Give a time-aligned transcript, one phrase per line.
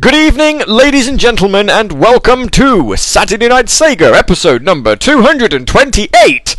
[0.00, 6.56] Good evening, ladies and gentlemen, and welcome to Saturday Night Sega, episode number 228.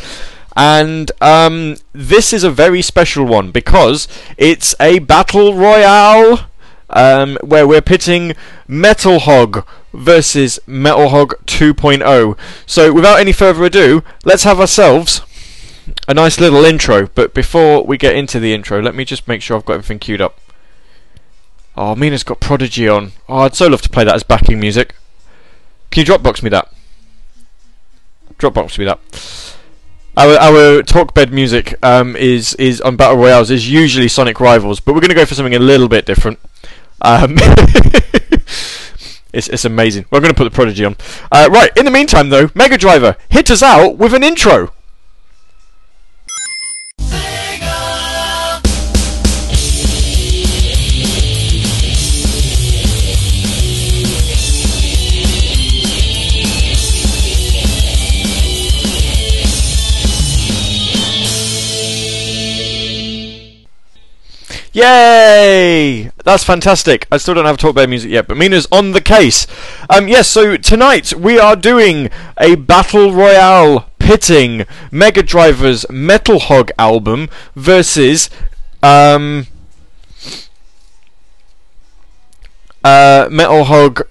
[0.58, 6.50] And um, this is a very special one because it's a battle royale
[6.90, 8.34] um, where we're pitting
[8.68, 12.36] Metal Hog versus Metal Hog 2.0.
[12.66, 15.22] So, without any further ado, let's have ourselves
[16.08, 17.08] a nice little intro.
[17.14, 20.00] But before we get into the intro, let me just make sure I've got everything
[20.00, 20.40] queued up.
[21.82, 23.14] Oh, Mina's got Prodigy on.
[23.30, 24.96] Oh, I'd so love to play that as backing music.
[25.92, 26.70] Can you Dropbox me that?
[28.38, 29.00] Dropbox me that.
[30.18, 34.82] Our our talk bed music um, is is on battle royales is usually Sonic Rivals,
[34.82, 36.40] but we're going to go for something a little bit different.
[37.02, 37.36] Um,
[39.32, 40.04] it's it's amazing.
[40.12, 40.98] We're going to put the Prodigy on.
[41.32, 41.72] Uh, right.
[41.78, 44.74] In the meantime, though, Mega Driver hit us out with an intro.
[64.72, 66.12] Yay!
[66.24, 67.08] That's fantastic.
[67.12, 69.48] I still don't have talk about music yet, but Mina's on the case.
[69.90, 76.72] Um, yes, so tonight we are doing a battle royale pitting Mega Driver's Metal Hog
[76.78, 78.30] album versus
[78.84, 79.48] um,
[82.84, 84.04] uh, Metal Hog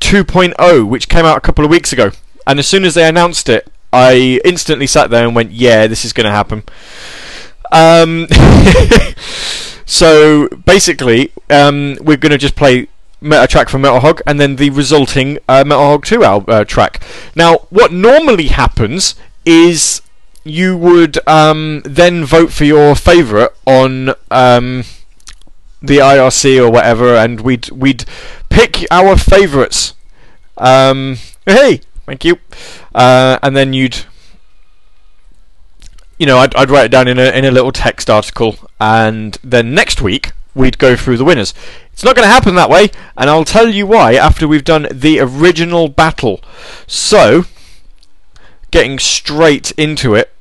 [0.00, 2.10] 2.0, which came out a couple of weeks ago.
[2.46, 6.04] And as soon as they announced it, I instantly sat there and went, "Yeah, this
[6.04, 6.64] is going to happen."
[7.72, 8.28] Um,
[9.86, 12.88] so basically, um, we're going to just play
[13.22, 16.64] a track from Metal Hog and then the resulting uh, Metal Hog 2 al- uh,
[16.64, 17.02] track.
[17.34, 19.14] Now, what normally happens
[19.44, 20.02] is
[20.44, 24.84] you would um, then vote for your favourite on um,
[25.80, 28.04] the IRC or whatever, and we'd we'd
[28.48, 29.94] pick our favourites.
[30.58, 32.38] Um, hey, thank you.
[32.94, 34.04] Uh, and then you'd
[36.22, 39.36] you know, I'd, I'd write it down in a in a little text article, and
[39.42, 41.52] then next week we'd go through the winners.
[41.92, 44.86] It's not going to happen that way, and I'll tell you why after we've done
[44.92, 46.40] the original battle.
[46.86, 47.46] So,
[48.70, 50.32] getting straight into it,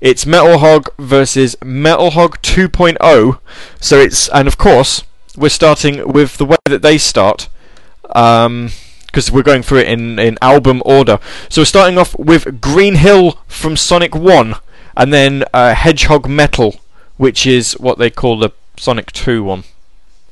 [0.00, 3.38] it's Metal Hog versus Metal Hog 2.0.
[3.78, 5.04] So it's and of course
[5.36, 7.48] we're starting with the way that they start.
[8.12, 8.70] Um,
[9.06, 11.18] because we're going through it in, in album order.
[11.48, 14.56] So we're starting off with Green Hill from Sonic 1
[14.96, 16.76] and then uh, Hedgehog Metal,
[17.16, 19.64] which is what they call the Sonic 2 one,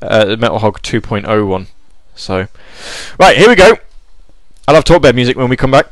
[0.00, 1.66] uh, the Metal Hog 2.0 one.
[2.14, 2.47] So,
[3.19, 3.76] right here we go.
[4.66, 5.86] I love have talk about music when we come back.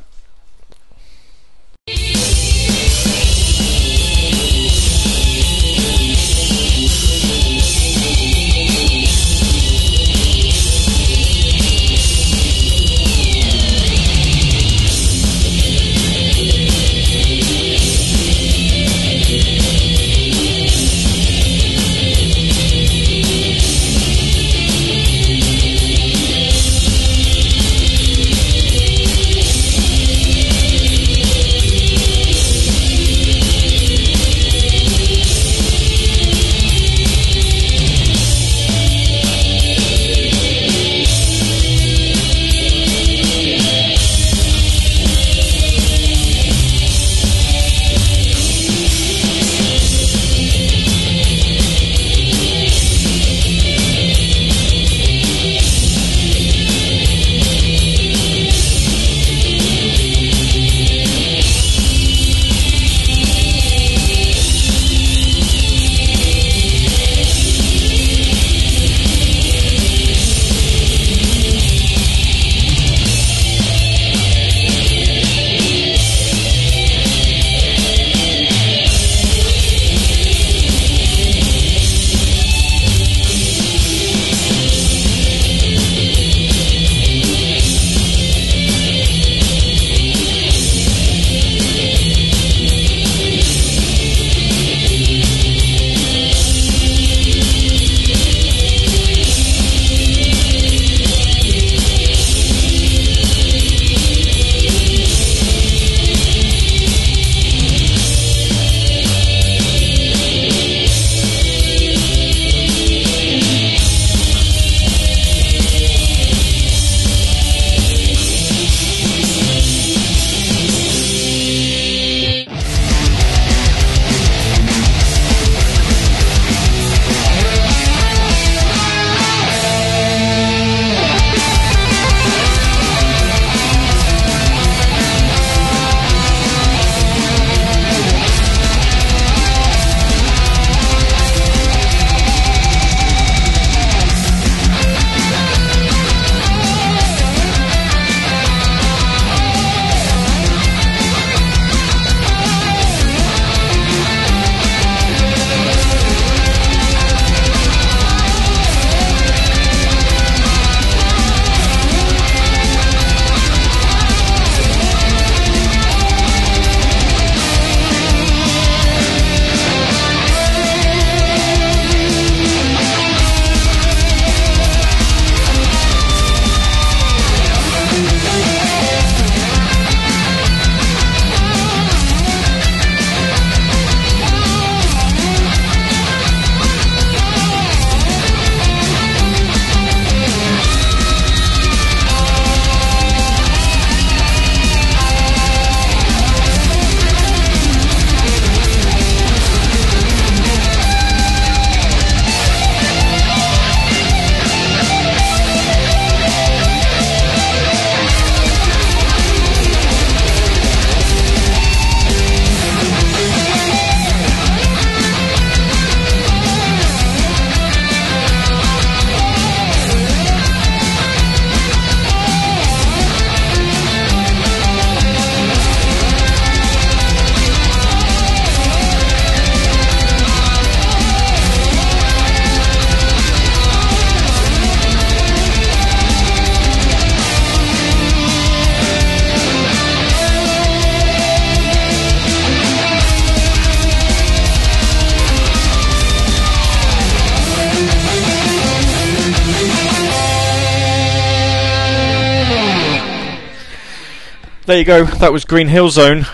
[254.72, 255.04] There you go.
[255.04, 256.24] That was Green Hill Zone.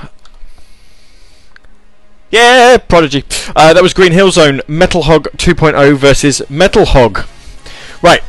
[2.31, 3.25] Yeah, Prodigy.
[3.57, 7.27] Uh, that was Green Hill Zone Metal Hog 2.0 versus Metal Hog.
[8.01, 8.23] Right.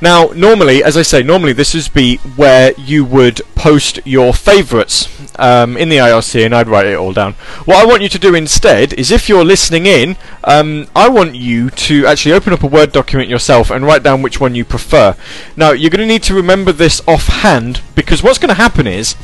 [0.00, 5.06] Now, normally, as I say, normally this would be where you would post your favourites
[5.42, 7.32] um, in the IRC and I'd write it all down.
[7.64, 11.34] What I want you to do instead is if you're listening in, um, I want
[11.34, 14.64] you to actually open up a Word document yourself and write down which one you
[14.64, 15.16] prefer.
[15.56, 19.14] Now, you're going to need to remember this offhand because what's going to happen is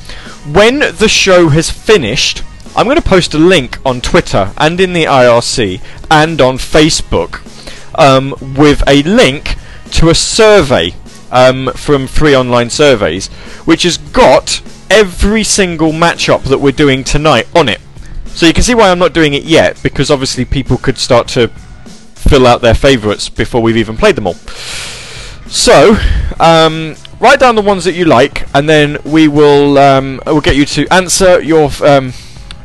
[0.44, 2.42] when the show has finished,
[2.76, 5.80] I'm going to post a link on Twitter and in the IRC
[6.10, 7.44] and on Facebook
[7.94, 9.54] um, with a link
[9.92, 10.94] to a survey
[11.30, 13.28] um, from Free Online Surveys,
[13.64, 17.80] which has got every single matchup that we're doing tonight on it.
[18.26, 21.28] So you can see why I'm not doing it yet, because obviously people could start
[21.28, 24.34] to fill out their favourites before we've even played them all.
[25.48, 25.96] So,
[26.38, 30.56] um, write down the ones that you like, and then we will um, we'll get
[30.56, 32.12] you to answer your um,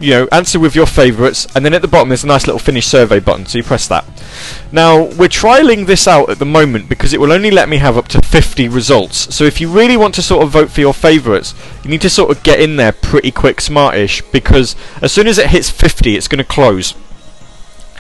[0.04, 2.60] you know, answer with your favourites, and then at the bottom there's a nice little
[2.60, 4.06] finish survey button, so you press that.
[4.70, 7.98] Now, we're trialing this out at the moment because it will only let me have
[7.98, 9.34] up to 50 results.
[9.34, 11.56] So if you really want to sort of vote for your favourites,
[11.86, 15.38] you need to sort of get in there pretty quick, smartish, because as soon as
[15.38, 16.96] it hits 50, it's going to close.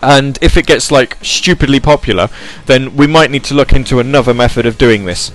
[0.01, 2.27] And if it gets like stupidly popular,
[2.65, 5.31] then we might need to look into another method of doing this.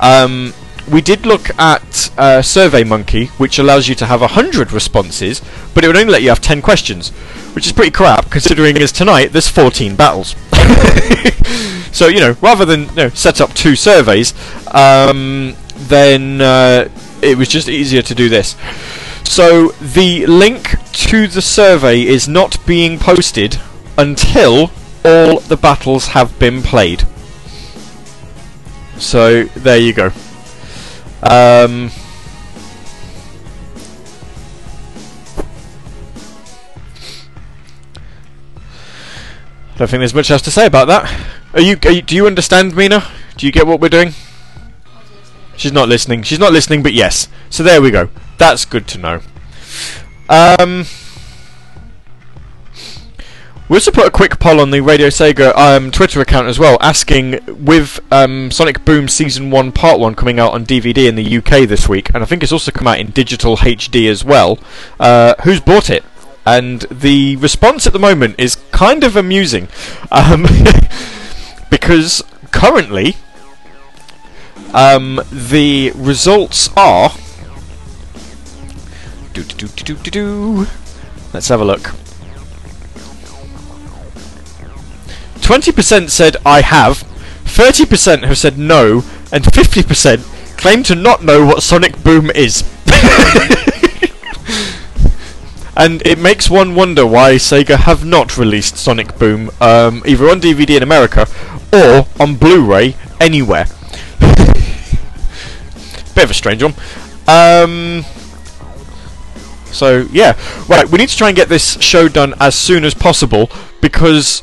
[0.00, 0.52] Um,
[0.90, 5.42] we did look at uh, SurveyMonkey, which allows you to have 100 responses,
[5.74, 7.10] but it would only let you have 10 questions,
[7.54, 10.34] which is pretty crap considering as tonight there's 14 battles.
[11.92, 14.34] so, you know, rather than you know, set up two surveys,
[14.74, 16.88] um, then uh,
[17.22, 18.56] it was just easier to do this.
[19.24, 23.58] So, the link to the survey is not being posted
[23.98, 24.70] until
[25.04, 27.04] all the battles have been played.
[28.96, 30.12] So, there you go.
[31.22, 31.90] Um,
[39.74, 41.26] I don't think there's much else to say about that.
[41.54, 43.04] Are you, are you, Do you understand, Mina?
[43.36, 44.12] Do you get what we're doing?
[45.56, 46.22] She's not listening.
[46.22, 47.28] She's not listening, but yes.
[47.50, 48.10] So there we go.
[48.38, 49.20] That's good to know.
[50.28, 50.84] Um,
[53.68, 56.78] we also put a quick poll on the Radio Sega um, Twitter account as well,
[56.80, 61.36] asking with um, Sonic Boom Season 1 Part 1 coming out on DVD in the
[61.36, 64.58] UK this week, and I think it's also come out in digital HD as well,
[64.98, 66.02] uh, who's bought it?
[66.46, 69.68] And the response at the moment is kind of amusing.
[70.10, 70.46] Um,
[71.70, 73.16] because currently,
[74.72, 77.10] um, the results are.
[81.34, 81.92] Let's have a look.
[85.40, 87.04] 20% said I have,
[87.44, 89.02] 30% have said no,
[89.32, 92.62] and 50% claim to not know what Sonic Boom is.
[95.76, 100.40] and it makes one wonder why Sega have not released Sonic Boom, um, either on
[100.40, 101.26] DVD in America
[101.72, 103.66] or on Blu-ray anywhere.
[106.14, 106.74] Bit of a strange one.
[107.28, 108.04] Um,
[109.66, 110.36] so yeah,
[110.68, 110.88] right.
[110.88, 114.42] We need to try and get this show done as soon as possible because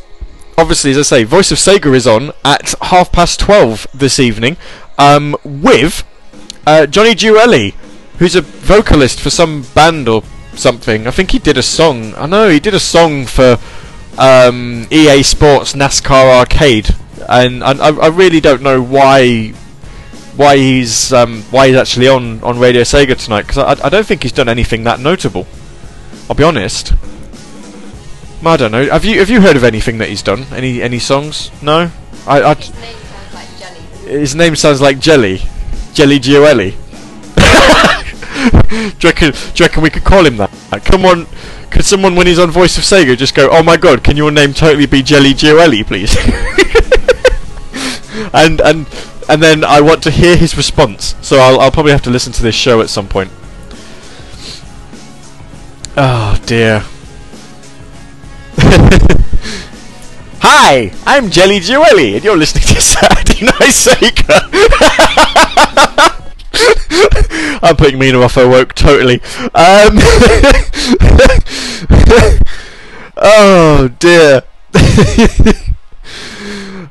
[0.57, 4.57] obviously, as I say, Voice of Sega is on at half past twelve this evening
[4.97, 6.03] um, with
[6.65, 7.73] uh, Johnny Gioeli,
[8.19, 11.07] who's a vocalist for some band or something.
[11.07, 12.13] I think he did a song.
[12.15, 13.57] I know he did a song for
[14.17, 16.95] um, EA Sports NASCAR Arcade,
[17.27, 19.49] and, and I, I, really don't know why
[20.35, 24.05] why he's um, why he's actually on on Radio Sega tonight because I, I don't
[24.05, 25.47] think he's done anything that notable.
[26.29, 26.93] I'll be honest.
[28.47, 28.89] I don't know.
[28.89, 30.43] Have you have you heard of anything that he's done?
[30.51, 31.51] Any any songs?
[31.61, 31.91] No.
[32.27, 32.41] I.
[32.41, 32.55] I
[34.05, 35.41] his name sounds like jelly.
[35.93, 36.75] Jelly Gioeli.
[38.69, 40.51] do, you reckon, do you reckon we could call him that?
[40.85, 41.25] Come on,
[41.71, 44.31] could someone when he's on Voice of Sega just go, "Oh my God, can your
[44.31, 46.15] name totally be Jelly Gioeli, please?"
[48.33, 48.87] and and
[49.27, 51.15] and then I want to hear his response.
[51.21, 53.31] So I'll I'll probably have to listen to this show at some point.
[55.97, 56.83] Oh dear.
[60.41, 64.49] Hi, I'm Jelly Gioeli, and you're listening to Saturday Night Sega.
[67.63, 69.21] I'm putting Mina off her woke totally.
[69.53, 69.97] Um,
[73.17, 74.43] oh dear.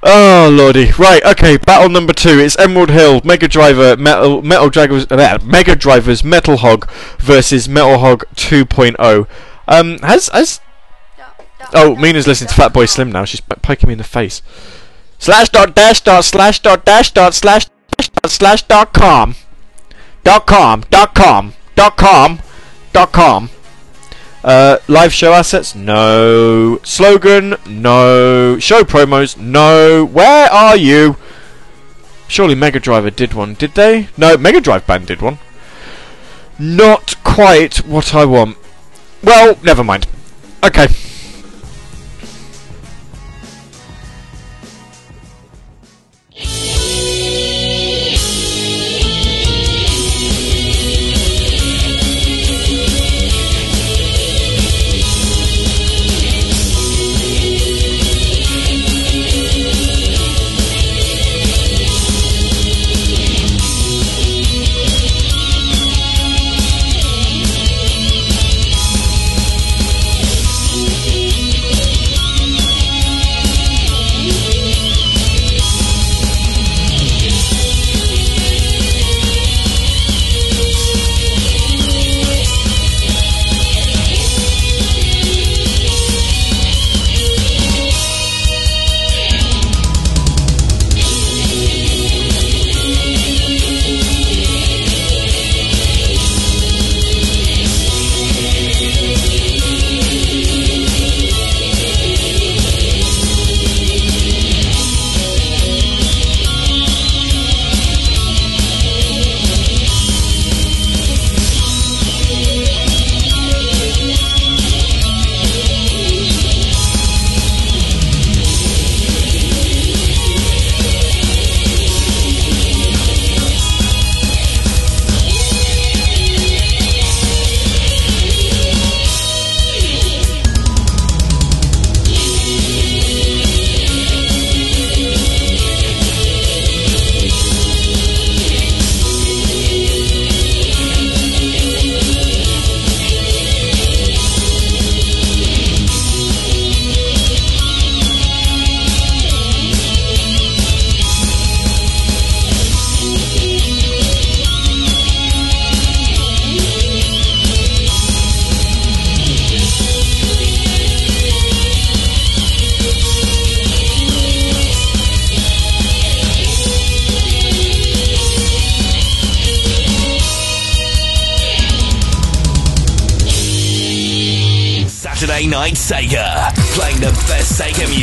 [0.06, 0.92] Oh lordy!
[0.98, 1.56] Right, okay.
[1.56, 2.38] Battle number two.
[2.38, 7.96] It's Emerald Hill, Mega Driver, Metal Metal Drivers, uh, Mega Drivers, Metal Hog versus Metal
[7.98, 9.26] Hog 2.0.
[9.66, 10.60] Um, has has
[11.72, 13.24] Oh, Mina's listening to Fatboy Slim now.
[13.24, 14.42] She's poking me in the face.
[15.18, 17.66] Slash dot dash dot slash dot dash dot slash
[17.96, 19.36] dash dot slash dot com.
[20.22, 20.84] Dot com.
[20.90, 21.54] Dot com.
[21.74, 22.40] dot com
[22.92, 23.50] dot com.
[24.42, 25.74] Uh, live show assets?
[25.74, 26.78] No.
[26.82, 27.56] Slogan?
[27.66, 28.58] No.
[28.58, 29.38] Show promos?
[29.38, 30.04] No.
[30.04, 31.16] Where are you?
[32.28, 34.08] Surely Mega Driver did one, did they?
[34.16, 35.38] No, Mega Drive Band did one.
[36.58, 38.56] Not quite what I want.
[39.22, 40.06] Well, never mind.
[40.62, 40.88] Okay.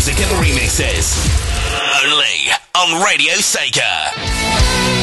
[0.03, 1.13] Music and remixes.
[2.03, 5.00] Only on Radio Sega.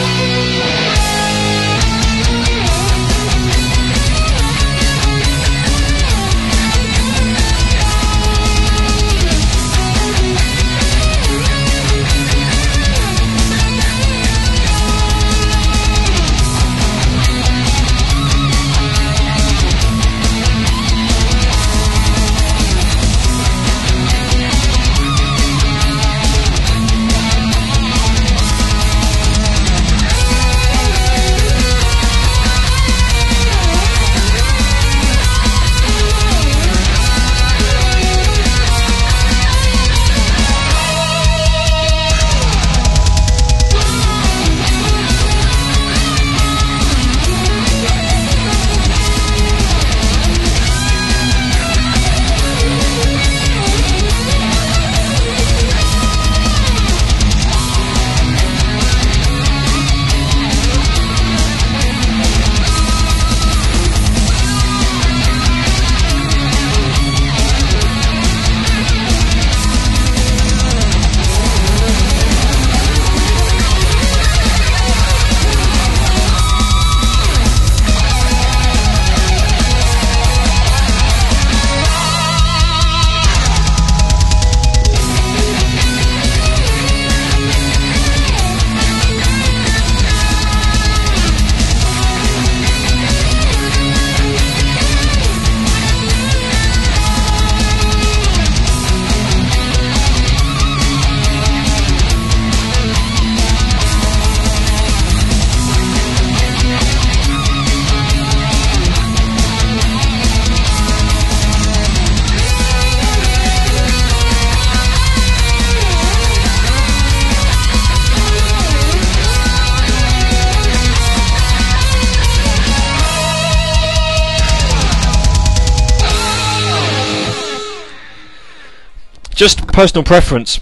[129.39, 130.59] Just personal preference.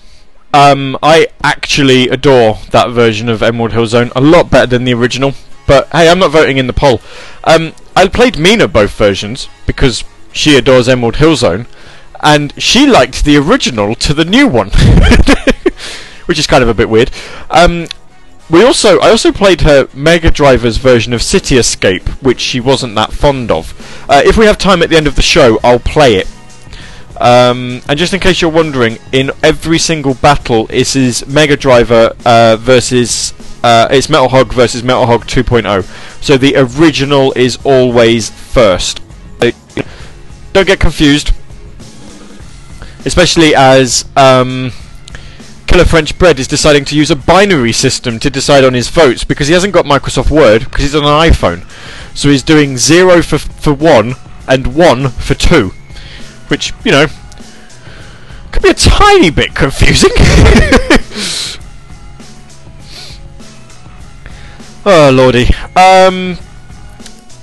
[0.52, 4.92] Um, I actually adore that version of Emerald Hill Zone a lot better than the
[4.92, 5.33] original.
[5.66, 7.00] But hey, I'm not voting in the poll.
[7.45, 11.66] Um, I played Mina both versions because she adores Emerald Hill Zone,
[12.20, 14.68] and she liked the original to the new one,
[16.27, 17.11] which is kind of a bit weird.
[17.48, 17.87] Um,
[18.50, 22.94] we also I also played her Mega Driver's version of City Escape, which she wasn't
[22.96, 23.72] that fond of.
[24.07, 26.29] Uh, if we have time at the end of the show, I'll play it.
[27.20, 32.14] Um, and just in case you're wondering, in every single battle, this is Mega Driver
[32.24, 36.22] uh, versus uh, it's Metal Hog versus Metal Hog 2.0.
[36.22, 39.00] So the original is always first.
[39.40, 39.50] Uh,
[40.52, 41.33] don't get confused,
[43.05, 44.05] especially as.
[44.16, 44.72] Um,
[45.66, 49.24] Killer French Bread is deciding to use a binary system to decide on his votes
[49.24, 51.68] because he hasn't got Microsoft Word because he's on an iPhone.
[52.16, 54.14] So he's doing zero for for one
[54.48, 55.72] and one for two,
[56.48, 57.06] which you know
[58.52, 60.11] could be a tiny bit confusing.
[64.87, 65.46] oh lordy.
[65.76, 66.38] Um,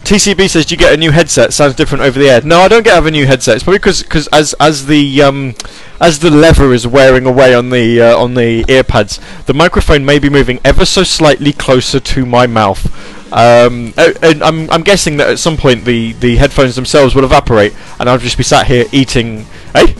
[0.03, 1.53] TCB says, "Do you get a new headset?
[1.53, 3.55] Sounds different over the air." No, I don't get have a new headset.
[3.55, 5.55] It's probably because as as the um,
[6.01, 10.19] as the lever is wearing away on the uh, on the earpads, the microphone may
[10.19, 13.22] be moving ever so slightly closer to my mouth.
[13.33, 17.73] Um, and I'm I'm guessing that at some point the the headphones themselves will evaporate,
[17.99, 19.45] and I'll just be sat here eating.
[19.73, 19.95] Hey.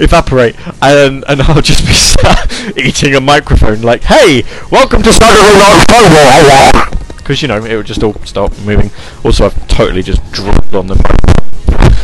[0.00, 6.88] Evaporate and and I'll just be sat eating a microphone like, hey, welcome to Saturday
[7.28, 8.90] because you know it would just all start moving.
[9.22, 10.98] Also, I've totally just dropped on them.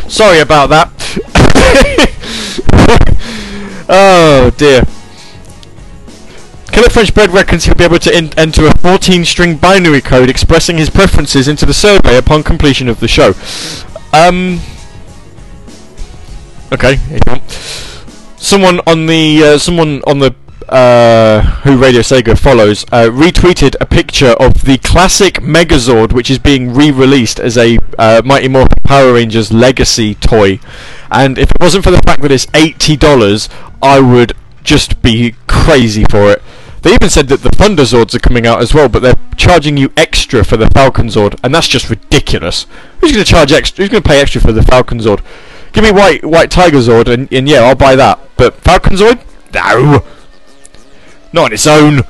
[0.07, 0.91] Sorry about that.
[3.89, 4.83] oh dear.
[6.75, 10.91] Killer French Bread reckons he'll be able to enter a 14-string binary code expressing his
[10.91, 13.33] preferences into the survey upon completion of the show.
[14.13, 14.59] Um.
[16.73, 16.97] Okay.
[18.39, 20.35] Someone on the uh, someone on the
[20.69, 26.41] uh, who Radio Sega follows, uh, retweeted a picture of the classic Megazord, which is
[26.41, 30.59] being re-released as a uh, Mighty Morphin Power Rangers Legacy toy.
[31.13, 33.49] And if it wasn't for the fact that it's eighty dollars,
[33.81, 34.33] I would
[34.65, 36.43] just be crazy for it.
[36.85, 39.79] They even said that the Thunder Zords are coming out as well, but they're charging
[39.79, 42.67] you extra for the Falcon Zord, and that's just ridiculous.
[43.01, 43.83] Who's going to charge extra?
[43.83, 45.23] Who's going to pay extra for the Falcon Zord?
[45.73, 48.21] Give me White White Tiger Zord, and, and yeah, I'll buy that.
[48.37, 49.19] But Falcon Zord?
[49.55, 50.05] No.
[51.33, 52.03] Not on its own.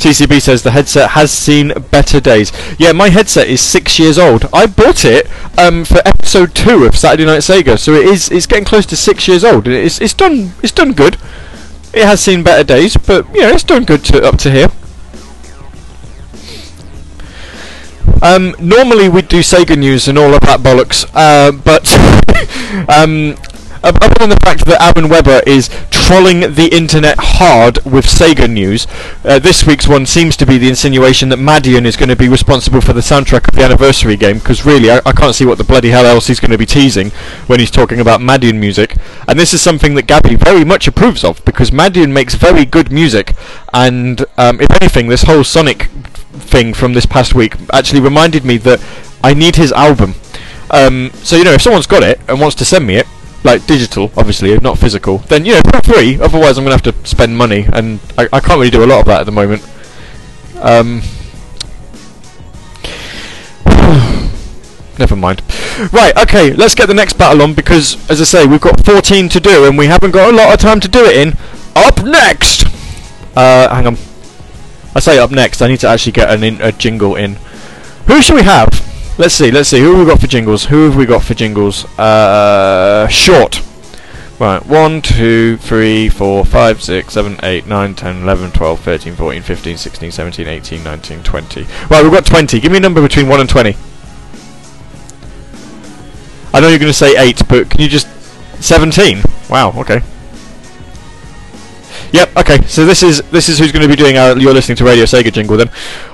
[0.00, 2.52] TCB says the headset has seen better days.
[2.78, 4.46] Yeah, my headset is six years old.
[4.52, 8.46] I bought it um, for episode two of Saturday Night Sega, so it is it's
[8.46, 9.68] getting close to six years old.
[9.68, 11.14] It's it's done it's done good.
[11.92, 14.68] It has seen better days, but yeah, it's done good to, up to here.
[18.22, 21.90] Um, normally we'd do Sega news and all of that bollocks, uh, but
[22.88, 23.36] um,
[23.82, 28.86] other than the fact that Aaron Webber is trolling the internet hard with Sega news,
[29.24, 32.28] uh, this week's one seems to be the insinuation that Madeon is going to be
[32.28, 35.58] responsible for the soundtrack of the anniversary game, because really, I, I, can't see what
[35.58, 37.10] the bloody hell else he's going to be teasing
[37.46, 38.96] when he's talking about Madeon music.
[39.28, 42.92] And this is something that Gabby very much approves of, because Madeon makes very good
[42.92, 43.34] music,
[43.72, 45.84] and um, if anything, this whole Sonic
[46.32, 48.84] thing from this past week actually reminded me that
[49.22, 50.14] I need his album.
[50.70, 53.06] Um, so, you know, if someone's got it and wants to send me it,
[53.42, 56.20] like digital, obviously, not physical, then you know, free.
[56.20, 59.00] Otherwise, I'm gonna have to spend money, and I, I can't really do a lot
[59.00, 59.62] of that at the moment.
[60.60, 61.02] Um,
[64.98, 65.42] never mind.
[65.92, 69.28] Right, okay, let's get the next battle on because, as I say, we've got 14
[69.30, 71.36] to do, and we haven't got a lot of time to do it in.
[71.74, 72.66] Up next.
[73.34, 73.96] Uh, hang on.
[74.94, 75.62] I say up next.
[75.62, 77.36] I need to actually get an in, a jingle in.
[78.06, 78.89] Who should we have?
[79.20, 79.80] Let's see, let's see.
[79.80, 80.64] Who have we got for jingles?
[80.64, 81.84] Who have we got for jingles?
[81.98, 83.60] Uh, short.
[84.38, 89.42] Right, 1, 2, 3, 4, 5, 6, 7, 8, 9, 10, 11, 12, 13, 14,
[89.42, 91.66] 15, 16, 17, 18, 19, 20.
[91.90, 92.60] Right, we've got 20.
[92.60, 93.76] Give me a number between 1 and 20.
[96.54, 98.08] I know you're going to say 8, but can you just...
[98.62, 99.20] 17?
[99.50, 100.00] Wow, okay.
[102.12, 104.38] Yep, okay, so this is this is who's going to be doing our...
[104.38, 105.68] You're listening to Radio Sega jingle then.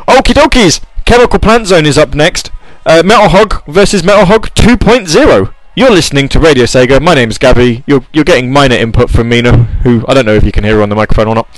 [0.09, 0.81] Okie dokies!
[1.05, 2.51] Chemical Plant Zone is up next.
[2.87, 5.53] Uh, Metal Hog versus Metal Hog 2.0.
[5.75, 7.03] You're listening to Radio Sega.
[7.03, 7.83] My name's Gabby.
[7.85, 10.77] You're you're getting minor input from Mina, who I don't know if you can hear
[10.77, 11.49] her on the microphone or not.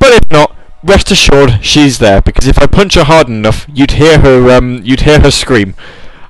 [0.00, 3.92] But if not, rest assured she's there because if I punch her hard enough, you'd
[3.92, 5.76] hear her um you'd hear her scream.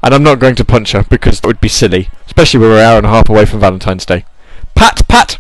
[0.03, 2.81] And I'm not going to punch her because that would be silly, especially when we're
[2.81, 4.27] an hour and a half away from Valentine's Day.
[4.75, 5.39] Pat, pat.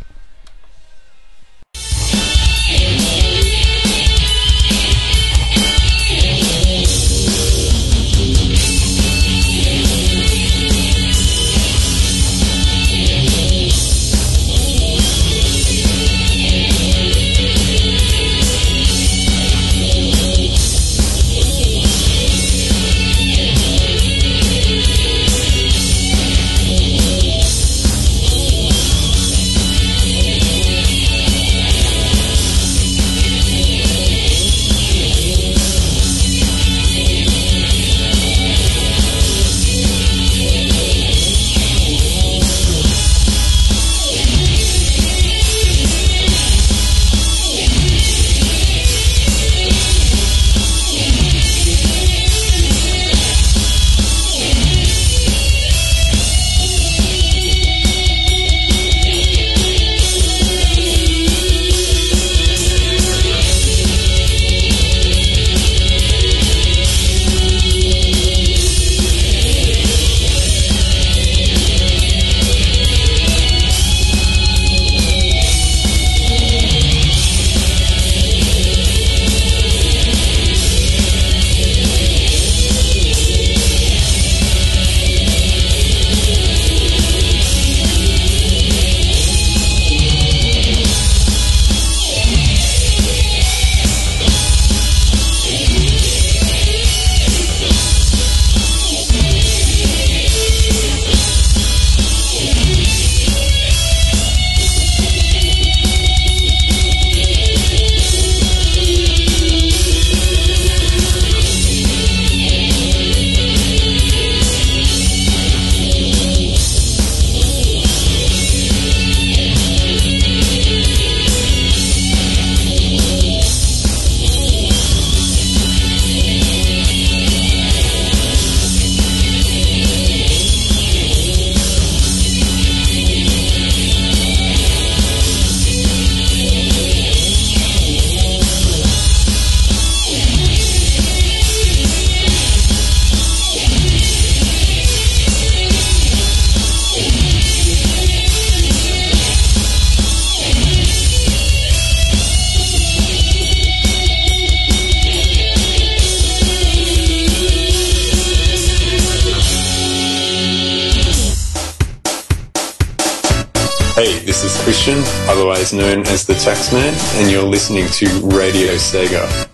[164.63, 169.52] Sebastian, otherwise known as the Taxman, and you're listening to Radio Sega.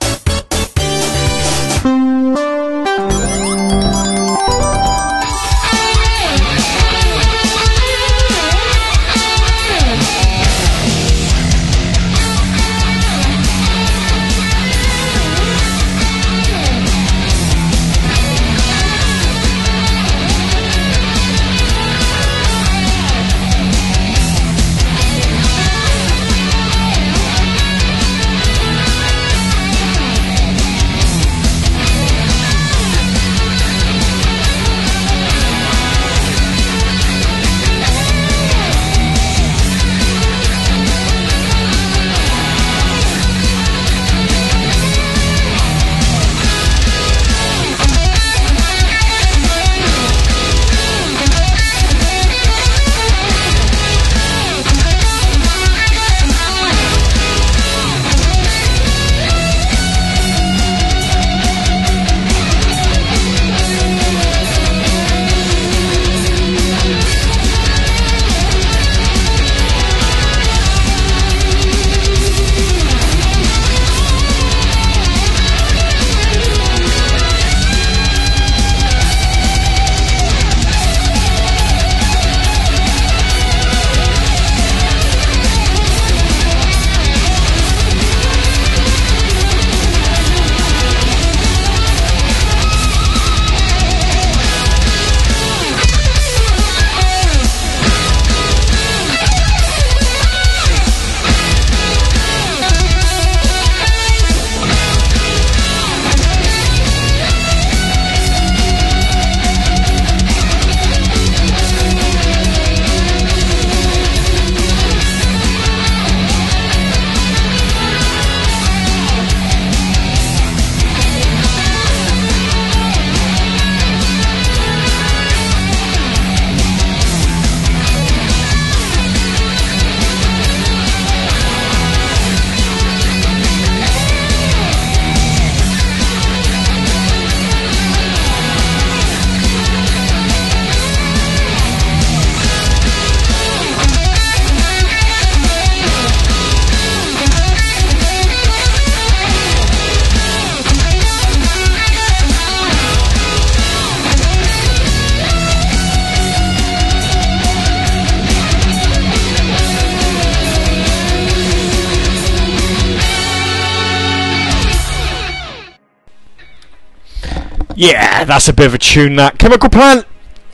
[167.78, 169.14] Yeah, that's a bit of a tune.
[169.14, 170.04] That Chemical Plant,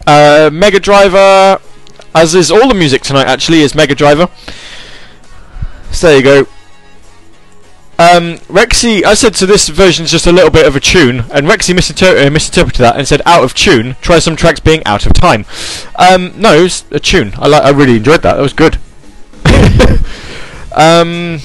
[0.07, 1.59] uh, Mega Driver,
[2.15, 3.27] as is all the music tonight.
[3.27, 4.29] Actually, is Mega Driver.
[5.91, 6.41] So there you go.
[7.99, 9.47] Um, Rexy, I said so.
[9.47, 12.97] This version's just a little bit of a tune, and Rexy misinter- uh, misinterpreted that
[12.97, 13.97] and said out of tune.
[14.03, 15.47] Try some tracks being out of time.
[15.97, 17.33] Um, no, it's a tune.
[17.39, 17.63] I like.
[17.63, 18.35] I really enjoyed that.
[18.35, 18.77] That was good.
[20.77, 21.39] um.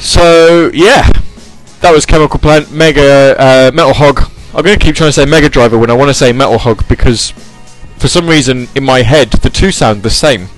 [0.00, 1.08] So yeah,
[1.80, 4.30] that was Chemical Plant, Mega uh, Metal Hog.
[4.54, 6.58] I'm going to keep trying to say Mega Driver when I want to say Metal
[6.58, 7.30] Hog because
[7.98, 10.48] for some reason in my head the two sound the same.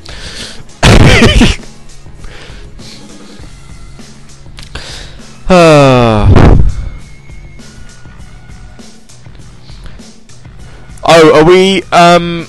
[5.53, 6.31] Ah.
[11.05, 12.47] oh, are we um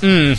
[0.00, 0.34] Hmm.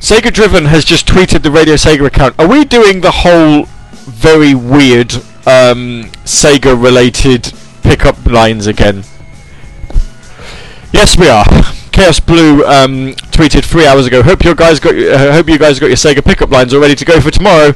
[0.00, 2.34] Sega Driven has just tweeted the Radio Sega account.
[2.38, 3.68] Are we doing the whole
[4.04, 5.14] very weird
[5.46, 9.04] um, Sega related pickup lines again?
[10.92, 11.44] Yes, we are.
[11.90, 14.22] Chaos Blue um, tweeted three hours ago.
[14.22, 14.96] Hope you guys got.
[14.96, 17.72] Uh, hope you guys got your Sega pickup lines all ready to go for tomorrow.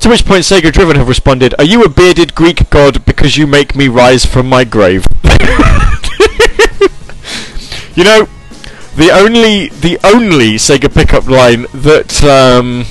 [0.00, 3.46] To which point Sega Driven have responded, "Are you a bearded Greek god because you
[3.46, 5.06] make me rise from my grave?"
[7.94, 8.28] you know,
[8.96, 12.84] the only the only Sega pickup line that um,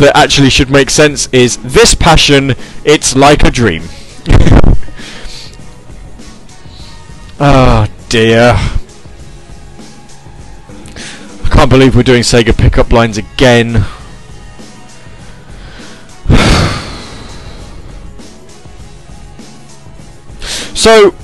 [0.00, 2.54] that actually should make sense is this passion.
[2.84, 3.82] It's like a dream.
[7.38, 8.54] oh dear.
[11.44, 13.84] I can't believe we're doing Sega pickup lines again.
[20.74, 21.14] so,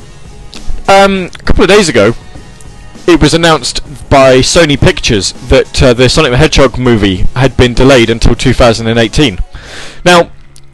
[0.87, 2.13] um, a couple of days ago,
[3.07, 7.73] it was announced by Sony Pictures that uh, the Sonic the Hedgehog movie had been
[7.75, 9.39] delayed until 2018.
[10.05, 10.31] Now,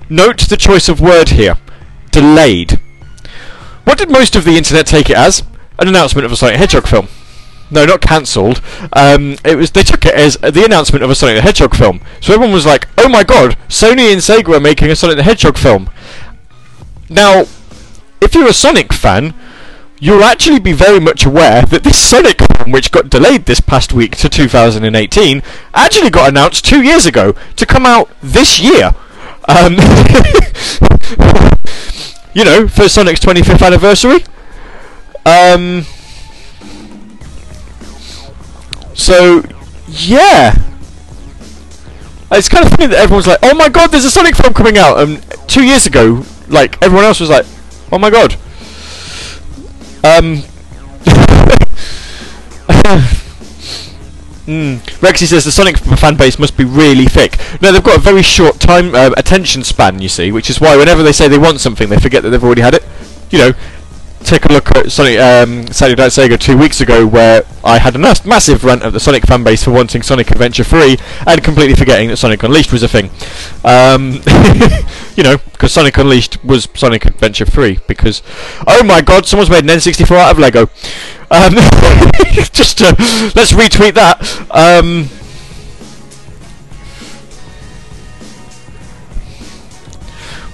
[0.09, 1.57] note the choice of word here
[2.11, 2.81] delayed.
[3.85, 5.43] What did most of the internet take it as?
[5.79, 7.09] An announcement of a Sonic the Hedgehog film.
[7.71, 8.61] no, not cancelled.
[8.93, 12.01] Um, it was they took it as the announcement of a Sonic the Hedgehog film.
[12.21, 15.23] So everyone was like, "Oh my god, Sony and Sega are making a Sonic the
[15.23, 15.91] Hedgehog film."
[17.09, 17.45] Now,
[18.21, 19.35] if you're a Sonic fan,
[20.03, 23.93] you'll actually be very much aware that this Sonic film, which got delayed this past
[23.93, 25.43] week to 2018,
[25.75, 28.97] actually got announced two years ago to come out this year.
[29.47, 29.75] Um,
[32.35, 34.25] you know, for Sonic's 25th anniversary.
[35.25, 35.85] Um,
[38.95, 39.45] so,
[39.87, 40.57] yeah.
[42.33, 44.79] It's kind of funny that everyone's like, "Oh my god, there's a Sonic film coming
[44.79, 47.47] out!" And two years ago, like everyone else was like,
[47.93, 48.37] "Oh my god."
[50.05, 50.43] Um.
[54.47, 54.79] Mm.
[54.99, 57.39] Rexy says the Sonic fan base must be really thick.
[57.61, 60.77] No, they've got a very short time uh, attention span, you see, which is why
[60.77, 62.85] whenever they say they want something, they forget that they've already had it.
[63.31, 63.53] You know,
[64.25, 67.95] take a look at Sonic um, Saturday Night Sega two weeks ago, where I had
[67.95, 71.75] a mas- massive rant at the Sonic fanbase for wanting Sonic Adventure 3 and completely
[71.75, 73.11] forgetting that Sonic Unleashed was a thing.
[73.65, 74.13] Um,
[75.17, 77.81] you know, because Sonic Unleashed was Sonic Adventure 3.
[77.87, 78.23] Because,
[78.67, 80.63] oh my god, someone's made an N64 out of Lego.
[81.31, 81.55] Um,
[82.53, 82.85] just to,
[83.35, 84.21] let's retweet that.
[84.51, 85.09] Um,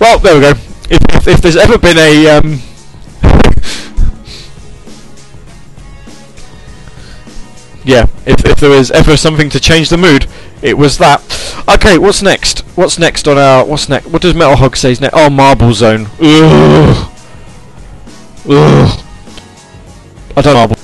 [0.00, 0.50] well, there we go.
[0.90, 2.38] If, if, if there's ever been a
[7.88, 10.26] yeah, if, if there was ever something to change the mood,
[10.60, 11.22] it was that.
[11.66, 12.60] Okay, what's next?
[12.76, 13.64] What's next on our?
[13.64, 14.08] What's next?
[14.08, 15.14] What does Metal Hog say is next?
[15.16, 16.06] Oh, Marble Zone.
[16.20, 17.10] Ugh.
[18.46, 19.04] Ugh.
[20.36, 20.76] I don't know.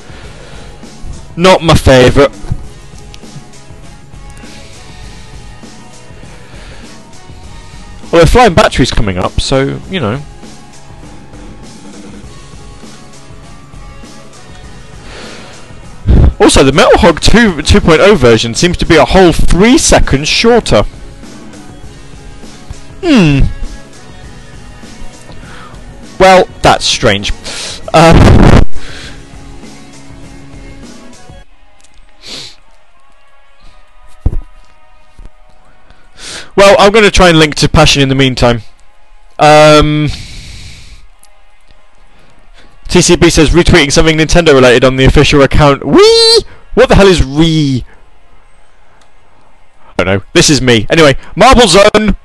[1.36, 2.30] Not my favourite.
[8.10, 10.22] Well, the flying battery's coming up, so you know.
[16.44, 20.82] Also, the Metal Hog 2 2.0 version seems to be a whole three seconds shorter.
[23.02, 23.46] Hmm.
[26.20, 27.32] Well, that's strange.
[27.94, 28.62] Uh,
[36.54, 38.60] well, I'm going to try and link to Passion in the meantime.
[39.38, 40.08] Um.
[42.94, 45.84] TCB says retweeting something Nintendo related on the official account.
[45.84, 46.44] Wee!
[46.74, 47.84] What the hell is re?
[49.98, 50.24] I don't know.
[50.32, 50.86] This is me.
[50.88, 52.16] Anyway, Marble Zone.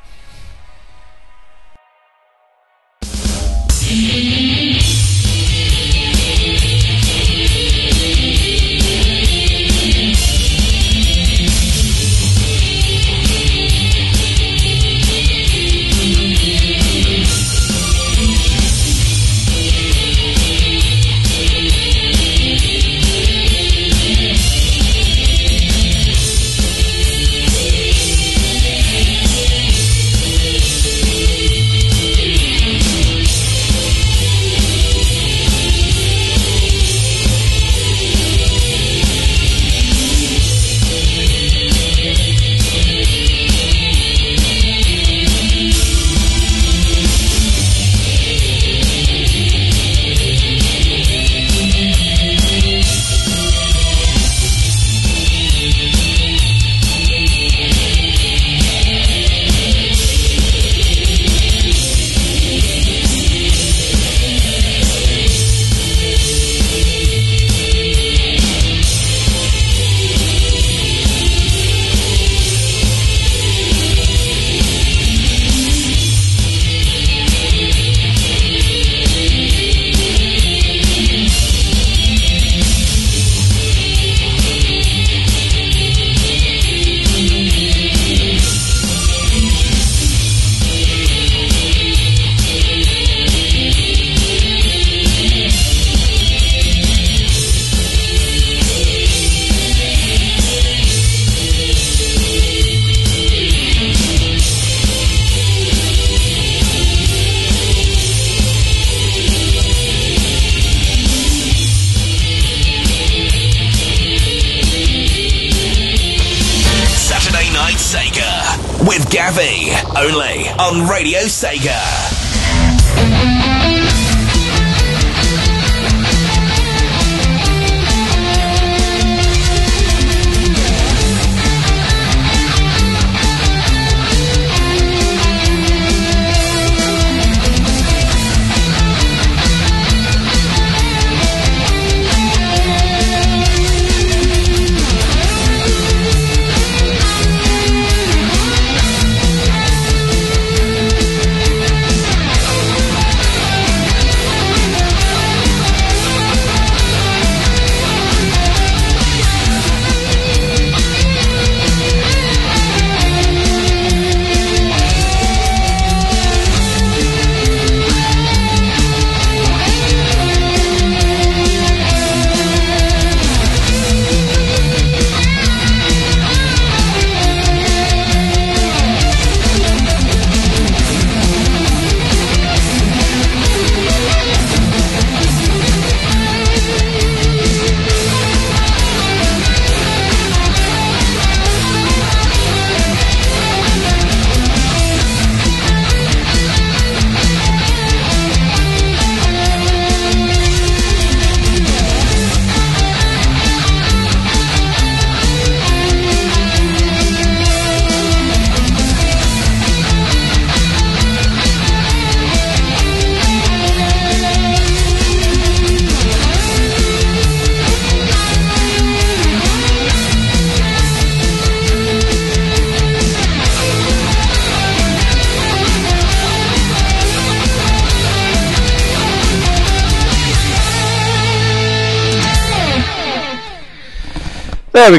[121.39, 121.88] Sega.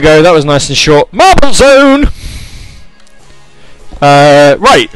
[0.00, 0.22] We go.
[0.22, 1.12] That was nice and short.
[1.12, 2.06] Marble Zone.
[4.00, 4.88] Uh, right.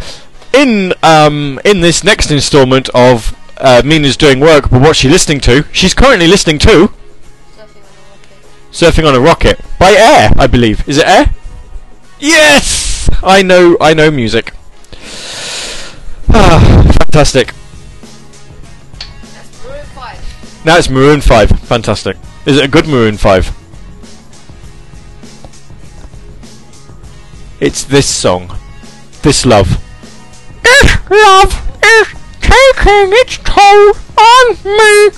[0.53, 5.41] In um, in this next instalment of uh, Mina's doing work, but what's she listening
[5.41, 5.65] to?
[5.73, 6.91] She's currently listening to
[7.61, 8.69] Surfing on a rocket.
[8.73, 10.89] Surfing on a Rocket by Air, I believe.
[10.89, 11.35] Is it Air?
[12.19, 13.11] Yes.
[13.23, 13.77] I know.
[13.81, 14.53] I know music.
[16.31, 17.53] Ah, fantastic.
[19.33, 20.65] That's Maroon 5.
[20.65, 21.51] Now it's Maroon 5.
[21.61, 22.17] Fantastic.
[22.47, 23.64] Is it a good Maroon 5?
[27.61, 28.59] It's this song.
[29.23, 29.81] This love.
[30.63, 32.09] This love is
[32.41, 35.11] taking its toll on me.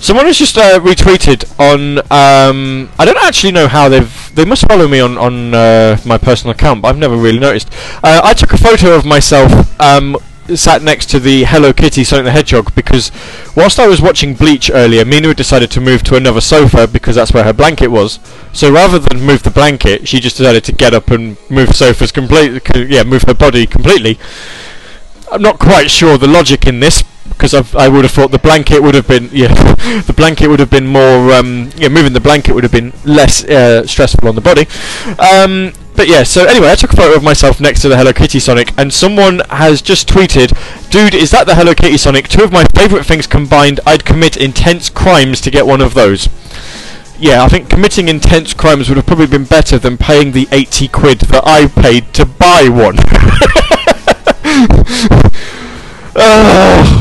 [0.00, 1.98] Someone has just uh, retweeted on.
[2.12, 4.34] Um, I don't actually know how they've.
[4.34, 7.68] They must follow me on on uh, my personal account, but I've never really noticed.
[8.02, 10.16] Uh, I took a photo of myself um,
[10.54, 13.10] sat next to the Hello Kitty Sonic the Hedgehog because
[13.56, 17.32] whilst I was watching Bleach earlier, Mina decided to move to another sofa because that's
[17.32, 18.20] where her blanket was.
[18.52, 22.12] So rather than move the blanket, she just decided to get up and move sofas
[22.12, 22.60] completely.
[22.86, 24.18] Yeah, move her body completely.
[25.32, 28.38] I'm not quite sure the logic in this because I've, I would have thought the
[28.38, 29.52] blanket would have been yeah
[30.02, 33.44] the blanket would have been more um, yeah moving the blanket would have been less
[33.44, 34.66] uh, stressful on the body.
[35.18, 38.12] Um, but yeah, so anyway, I took a photo of myself next to the Hello
[38.12, 40.56] Kitty Sonic, and someone has just tweeted,
[40.90, 42.28] "Dude, is that the Hello Kitty Sonic?
[42.28, 43.80] Two of my favourite things combined.
[43.86, 46.28] I'd commit intense crimes to get one of those."
[47.18, 50.88] Yeah, I think committing intense crimes would have probably been better than paying the 80
[50.88, 52.98] quid that I paid to buy one.
[54.58, 55.32] Ugh.
[56.18, 56.95] Ah.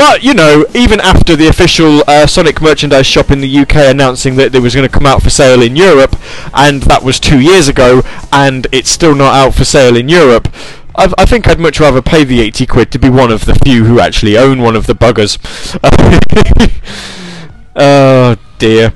[0.00, 4.36] But you know, even after the official uh, Sonic merchandise shop in the UK announcing
[4.36, 6.16] that it was going to come out for sale in Europe,
[6.54, 8.00] and that was two years ago,
[8.32, 10.48] and it's still not out for sale in Europe.
[10.96, 13.54] I, I think I'd much rather pay the 80 quid to be one of the
[13.56, 15.36] few who actually own one of the buggers.
[17.76, 18.94] oh dear.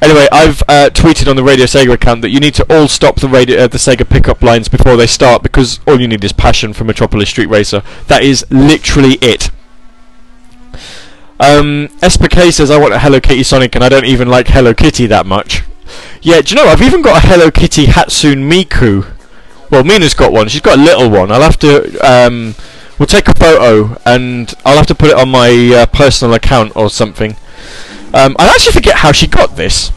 [0.00, 3.16] Anyway, I've uh, tweeted on the Radio Sega account that you need to all stop
[3.16, 6.32] the radio, uh, the Sega pickup lines before they start because all you need is
[6.32, 7.82] passion for Metropolis Street Racer.
[8.06, 9.50] That is literally it.
[11.40, 14.74] Um, SPK says I want a Hello Kitty Sonic and I don't even like Hello
[14.74, 15.62] Kitty that much.
[16.20, 19.10] Yeah, do you know I've even got a Hello Kitty Hatsune Miku.
[19.70, 20.48] Well, Mina's got one.
[20.48, 21.32] She's got a little one.
[21.32, 21.98] I'll have to.
[22.06, 22.54] Um,
[22.98, 26.76] we'll take a photo and I'll have to put it on my uh, personal account
[26.76, 27.36] or something.
[28.12, 29.92] Um, I actually forget how she got this.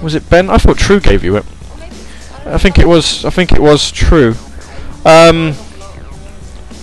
[0.00, 0.50] Was it Ben?
[0.50, 1.44] I thought True gave you it.
[2.46, 3.24] I think it was.
[3.24, 4.36] I think it was True.
[5.04, 5.54] Um,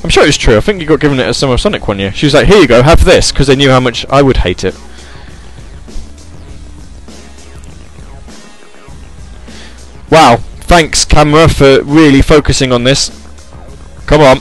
[0.03, 0.57] I'm sure it's True.
[0.57, 2.11] I think you got given it at Summer of Sonic one year.
[2.13, 4.37] She was like, "Here you go, have this," because they knew how much I would
[4.37, 4.75] hate it.
[10.09, 10.37] Wow!
[10.61, 13.11] Thanks, camera, for really focusing on this.
[14.05, 14.39] Come on.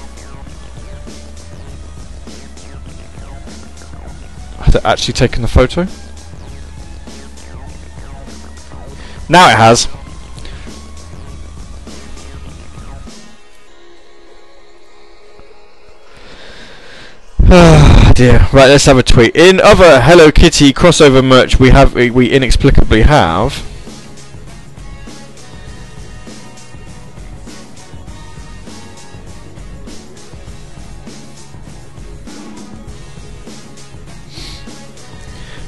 [4.61, 5.87] Has it actually taken the photo?
[9.29, 9.89] Now it has.
[17.51, 18.46] Ah dear.
[18.53, 19.34] Right, let's have a tweet.
[19.34, 23.64] In other Hello Kitty crossover merch, we have we, we inexplicably have.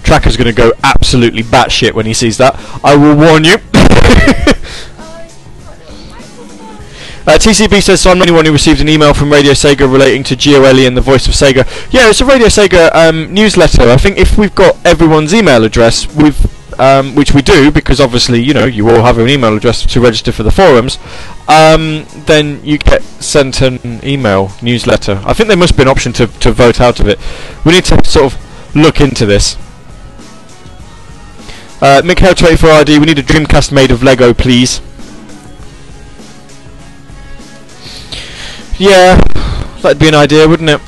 [0.05, 2.57] Tracker's going to go absolutely batshit when he sees that.
[2.85, 3.57] I will warn you.
[7.31, 10.35] Uh, TCB says, so I'm anyone who received an email from Radio Sega relating to
[10.35, 11.65] Gioeli and the voice of Sega.
[11.93, 13.83] Yeah, it's a Radio Sega um, newsletter.
[13.83, 16.37] I think if we've got everyone's email address, we've,
[16.81, 20.01] um, which we do, because obviously, you know, you all have an email address to
[20.01, 20.99] register for the forums,
[21.47, 25.23] um, then you get sent an email newsletter.
[25.25, 27.21] I think there must be an option to, to vote out of it.
[27.65, 29.57] We need to sort of look into this.
[31.81, 34.81] Uh, Mikhail 24RD, we need a Dreamcast made of Lego, please.
[38.81, 39.17] Yeah,
[39.83, 40.81] that'd be an idea, wouldn't it?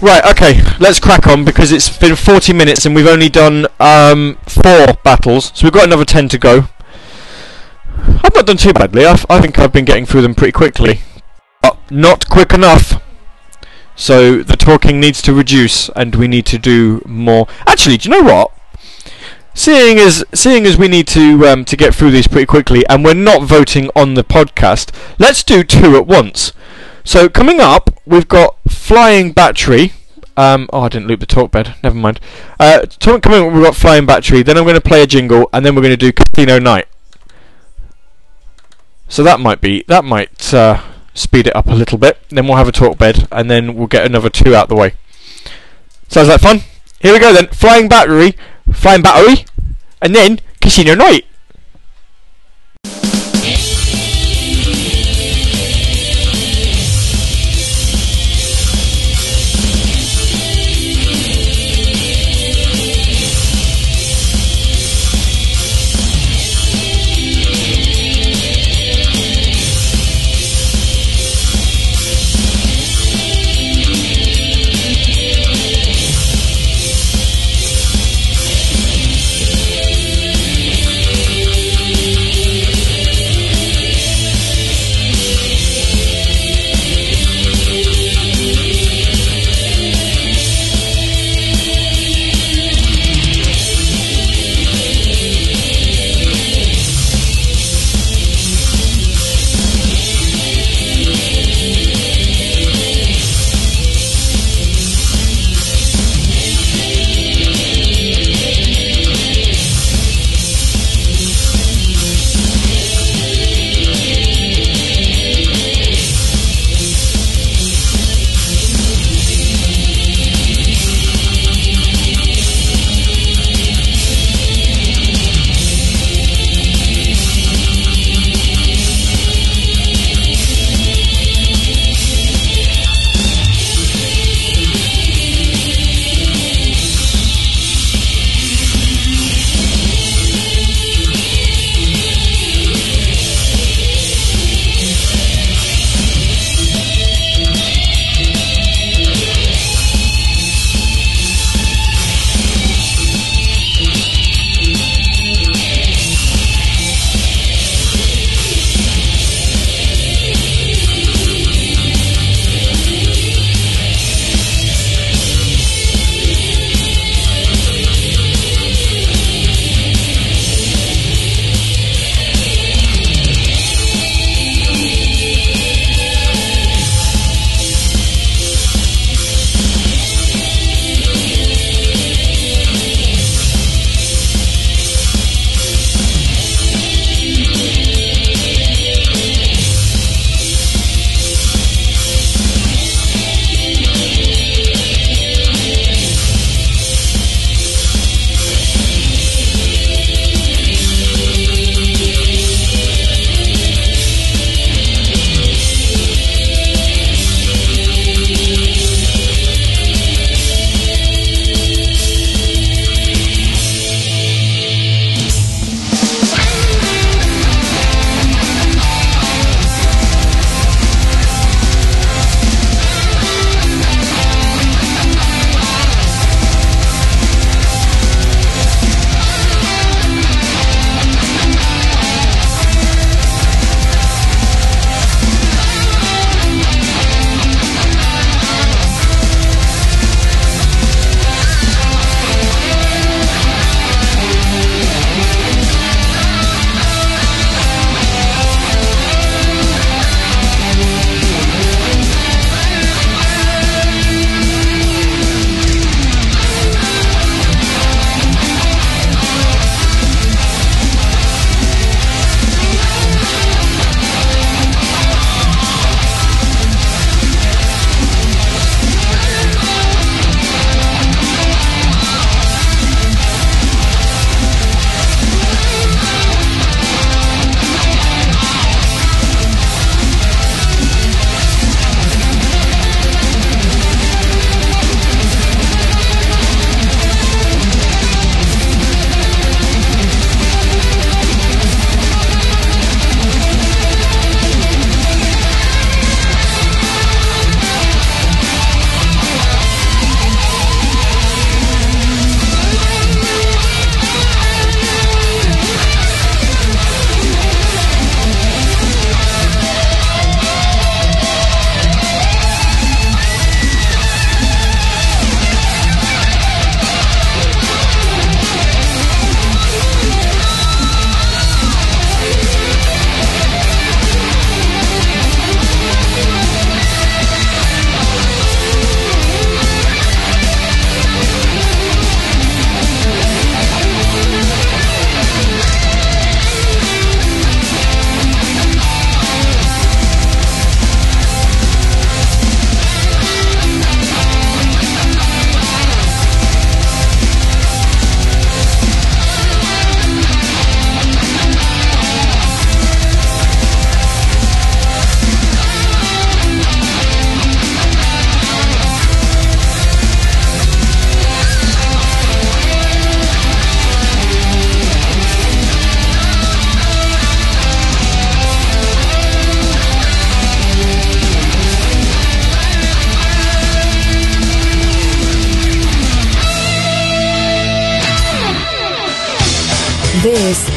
[0.00, 4.38] Right, okay, let's crack on because it's been 40 minutes and we've only done um,
[4.46, 6.68] four battles, so we've got another 10 to go.
[7.98, 11.00] I've not done too badly, I've, I think I've been getting through them pretty quickly.
[11.60, 13.02] But not quick enough.
[13.96, 17.48] So the talking needs to reduce and we need to do more.
[17.66, 18.55] Actually, do you know what?
[19.56, 23.02] Seeing as seeing as we need to um, to get through these pretty quickly, and
[23.02, 26.52] we're not voting on the podcast, let's do two at once.
[27.04, 29.94] So coming up, we've got Flying Battery.
[30.36, 31.74] Um, oh, I didn't loop the talk bed.
[31.82, 32.20] Never mind.
[32.60, 34.42] Uh, talk, coming up, we've got Flying Battery.
[34.42, 36.86] Then I'm going to play a jingle, and then we're going to do Casino Night.
[39.08, 40.82] So that might be that might uh,
[41.14, 42.18] speed it up a little bit.
[42.28, 44.92] Then we'll have a talk bed, and then we'll get another two out the way.
[46.08, 46.60] Sounds like fun.
[47.00, 47.48] Here we go then.
[47.48, 48.36] Flying battery,
[48.72, 49.44] flying battery,
[50.02, 51.26] and then casino night.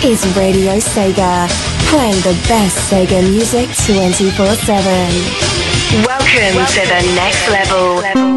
[0.10, 1.48] Is Radio Sega,
[1.90, 6.04] playing the best Sega music 24 7.
[6.04, 8.29] Welcome to the next level.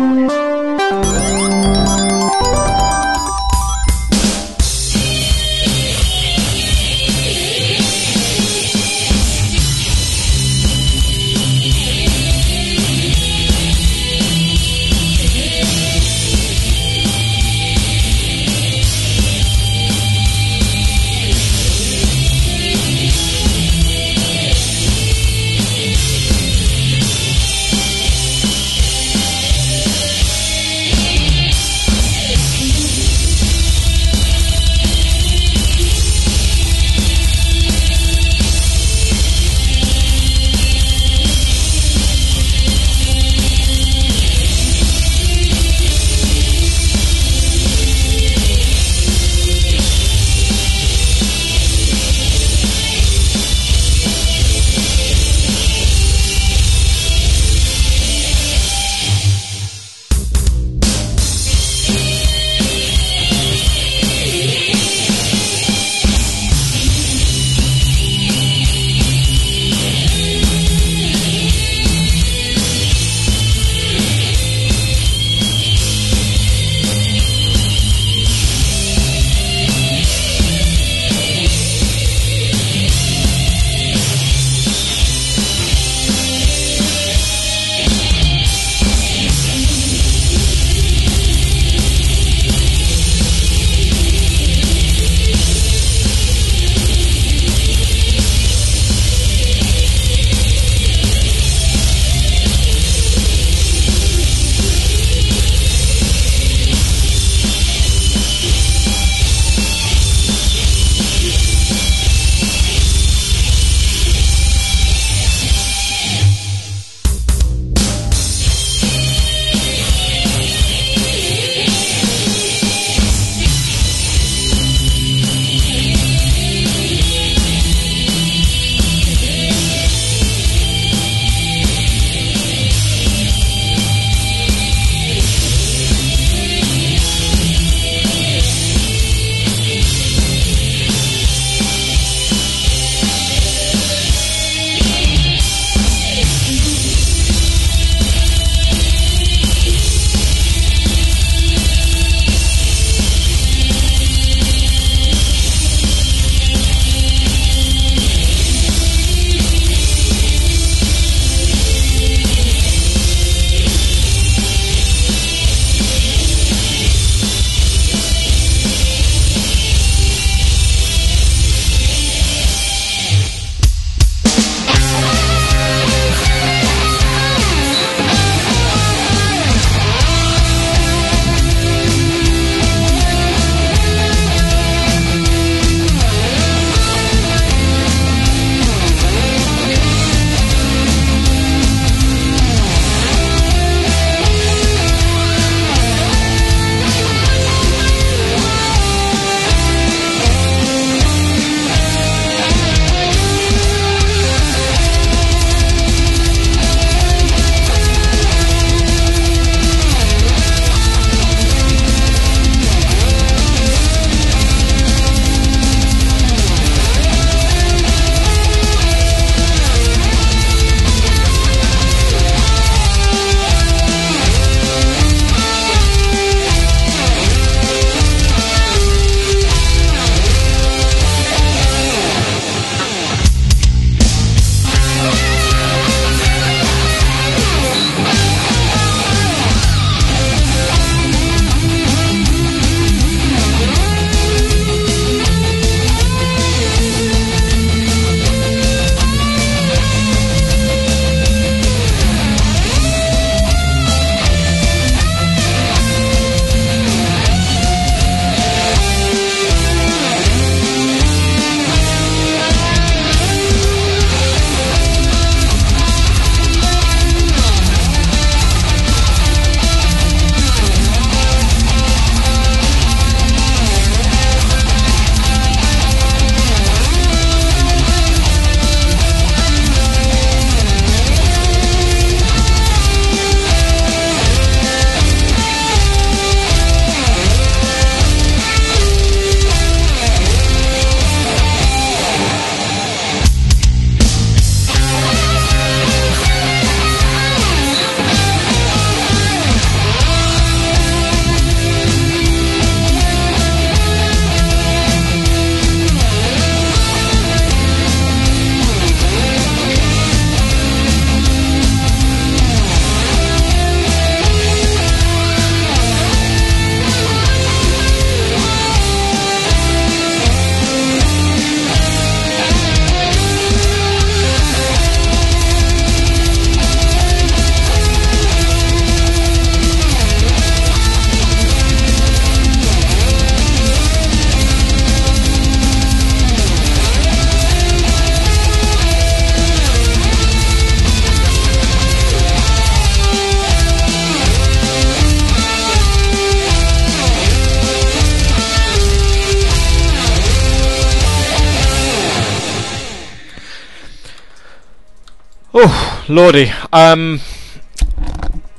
[355.54, 356.50] Oh, lordy.
[356.72, 357.20] Um.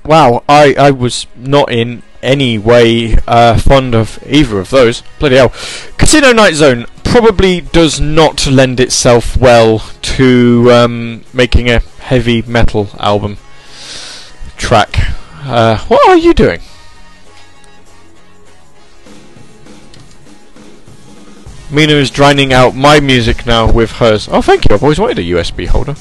[0.06, 5.02] Wow, I, I was not in any way uh, fond of either of those.
[5.18, 5.54] Bloody hell.
[5.98, 12.90] Casino Night Zone probably does not lend itself well to um, making a heavy metal
[13.00, 13.38] album
[14.58, 14.90] track.
[15.44, 16.60] Uh, what are you doing?
[21.72, 24.28] Mina is drowning out my music now with hers.
[24.32, 24.76] Oh, thank you.
[24.76, 25.96] I've always wanted a USB holder.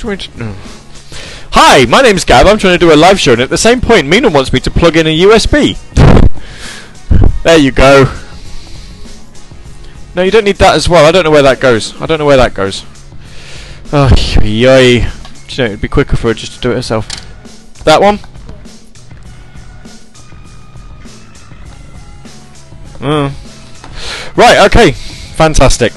[0.00, 0.30] You want?
[1.52, 2.46] Hi, my name's Gav.
[2.46, 4.58] I'm trying to do a live show, and at the same point, Mina wants me
[4.60, 5.76] to plug in a USB.
[7.42, 8.10] there you go.
[10.14, 11.04] No, you don't need that as well.
[11.04, 12.00] I don't know where that goes.
[12.00, 12.86] I don't know where that goes.
[13.92, 14.10] Oh,
[14.42, 15.00] yay.
[15.00, 15.06] Do
[15.50, 17.06] you know, it'd be quicker for her just to do it herself.
[17.84, 18.18] That one?
[22.98, 24.36] Mm.
[24.36, 24.92] Right, okay.
[24.92, 25.92] Fantastic.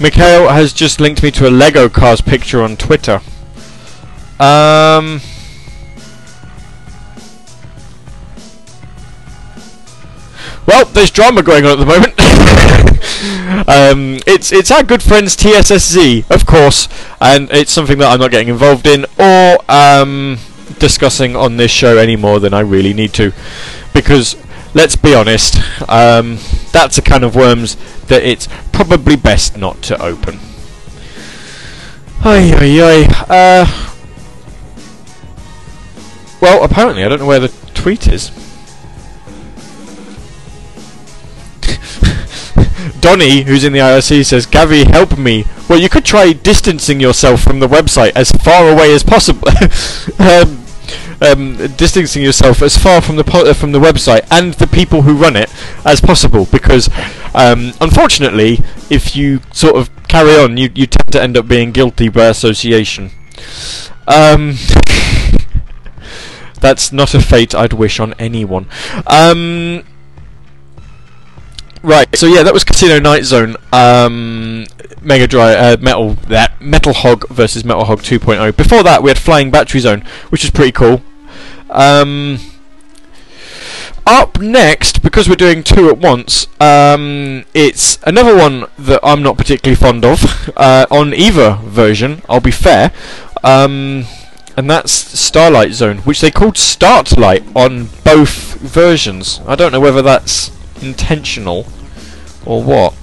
[0.00, 3.20] Mikhail has just linked me to a Lego Cars picture on Twitter.
[4.40, 5.20] Um.
[10.66, 12.14] Well, there's drama going on at the moment.
[13.68, 16.88] um, it's it's our good friends TSSZ, of course,
[17.20, 20.38] and it's something that I'm not getting involved in or um,
[20.78, 23.32] discussing on this show any more than I really need to,
[23.92, 24.36] because
[24.74, 25.56] let's be honest,
[25.88, 26.38] um,
[26.72, 30.40] that's a can of worms that it's probably best not to open.
[32.22, 33.06] Ay ay ay.
[33.28, 33.66] Uh,
[36.40, 38.30] well, apparently I don't know where the tweet is.
[43.00, 45.44] Donny, who's in the IRC, says, Gavi, help me.
[45.68, 49.48] Well, you could try distancing yourself from the website as far away as possible.
[50.18, 50.63] um,
[51.20, 55.02] um, distancing yourself as far from the po- uh, from the website and the people
[55.02, 55.50] who run it
[55.84, 56.88] as possible, because
[57.34, 58.60] um, unfortunately,
[58.90, 62.26] if you sort of carry on, you you tend to end up being guilty by
[62.26, 63.10] association.
[64.06, 64.54] Um,
[66.60, 68.66] that's not a fate I'd wish on anyone.
[69.06, 69.84] Um,
[71.84, 74.64] Right, so yeah, that was Casino Night Zone, um,
[75.04, 78.56] Mega Drive, uh, Metal, that Metal Hog versus Metal Hog 2.0.
[78.56, 80.00] Before that, we had Flying Battery Zone,
[80.30, 81.02] which is pretty cool.
[81.70, 82.38] Um,
[84.06, 89.38] up next, because we're doing two at once, um, it's another one that I'm not
[89.38, 92.22] particularly fond of uh, on either version.
[92.28, 92.92] I'll be fair,
[93.42, 94.04] um,
[94.56, 99.40] and that's Starlight Zone, which they called Startlight on both versions.
[99.46, 100.50] I don't know whether that's
[100.82, 101.66] intentional
[102.44, 102.94] or what.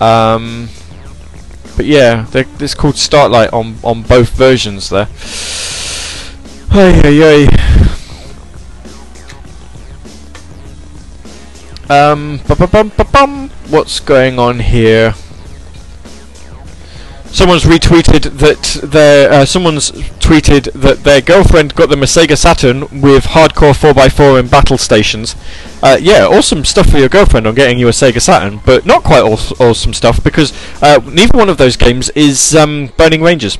[0.00, 0.68] Um,
[1.76, 5.08] but yeah, it's called Startlight on on both versions there.
[6.70, 7.72] Ay ay ay.
[11.92, 13.50] Um, ba-ba-bum, ba-bum.
[13.68, 15.14] what's going on here?
[17.32, 22.82] Someone's retweeted that their uh, someone's tweeted that their girlfriend got them a Sega Saturn
[23.00, 25.34] with hardcore 4x4 and battle stations.
[25.82, 29.02] Uh, yeah, awesome stuff for your girlfriend on getting you a Sega Saturn, but not
[29.02, 30.52] quite aw- awesome stuff because
[30.82, 33.56] uh, neither one of those games is um, Burning Rangers.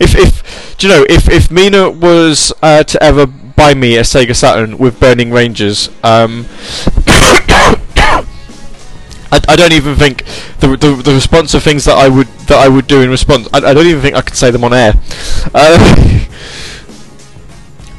[0.00, 4.02] if if do you know if if Mina was uh, to ever buy me a
[4.02, 6.46] Sega Saturn with Burning Rangers, um,
[9.32, 10.24] I, I don't even think
[10.60, 13.48] the, the the response of things that I would that I would do in response.
[13.52, 14.94] I, I don't even think I could say them on air.
[15.54, 16.18] Uh,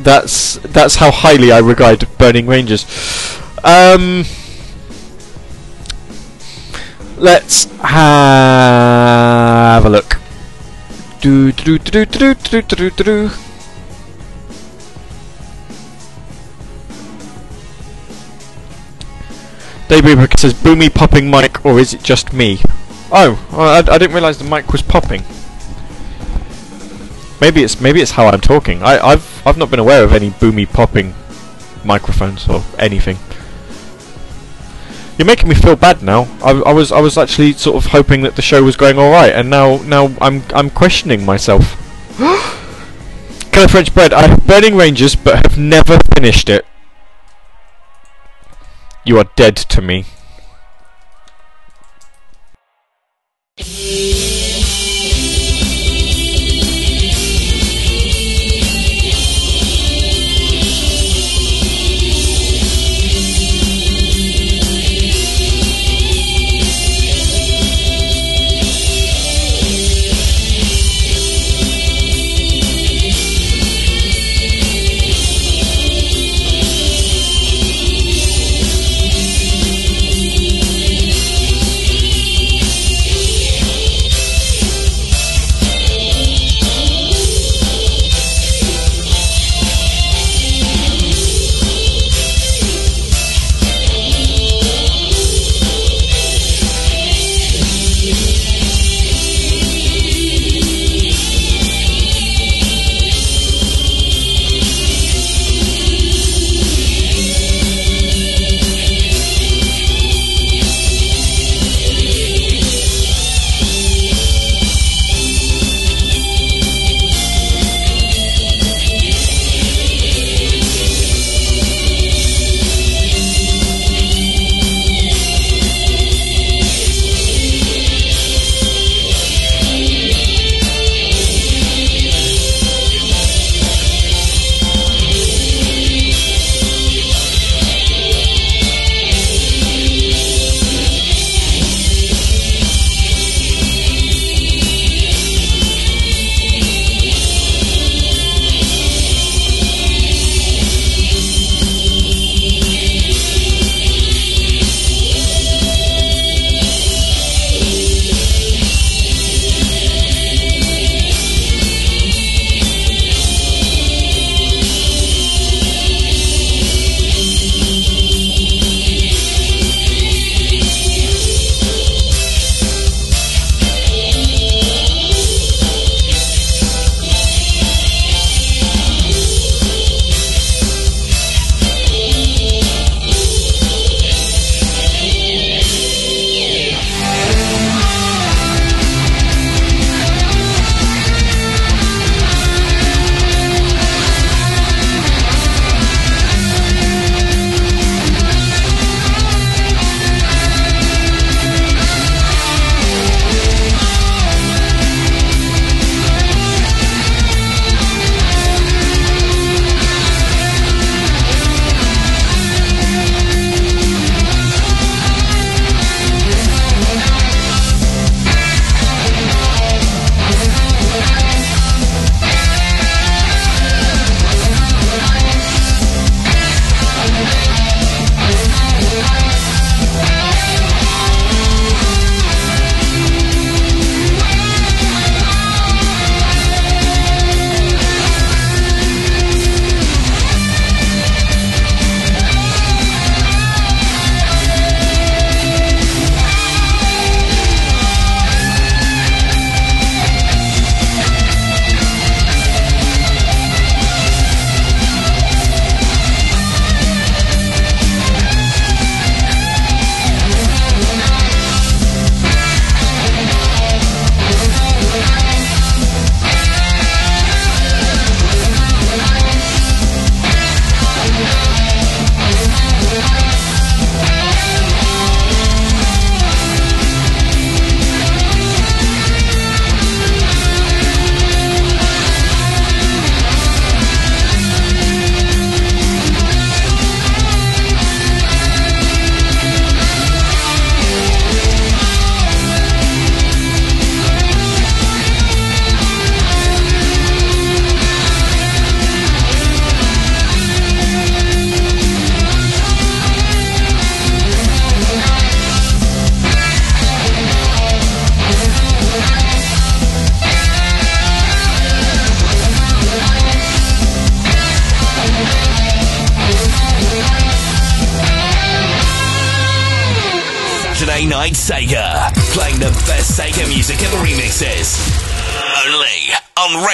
[0.01, 2.86] that's that's how highly I regard Burning Rangers.
[3.63, 4.23] Um,
[7.17, 10.17] let's have a look.
[11.19, 13.32] Do do do do do do do do
[19.88, 20.02] do.
[20.02, 22.60] Daybreaker says, "Boomy popping mic, or is it just me?"
[23.12, 25.24] Oh, I, I didn't realise the mic was popping.
[27.40, 28.84] Maybe it's maybe it's how I'm talking.
[28.84, 31.14] I, I've I've not been aware of any boomy popping
[31.84, 33.18] microphones or anything.
[35.18, 36.28] You're making me feel bad now.
[36.44, 39.12] I, I was I was actually sort of hoping that the show was going all
[39.12, 41.76] right, and now now I'm I'm questioning myself.
[43.52, 44.14] Killer French bread.
[44.14, 46.66] I have Burning Rangers, but have never finished it.
[49.08, 50.03] You are dead to me.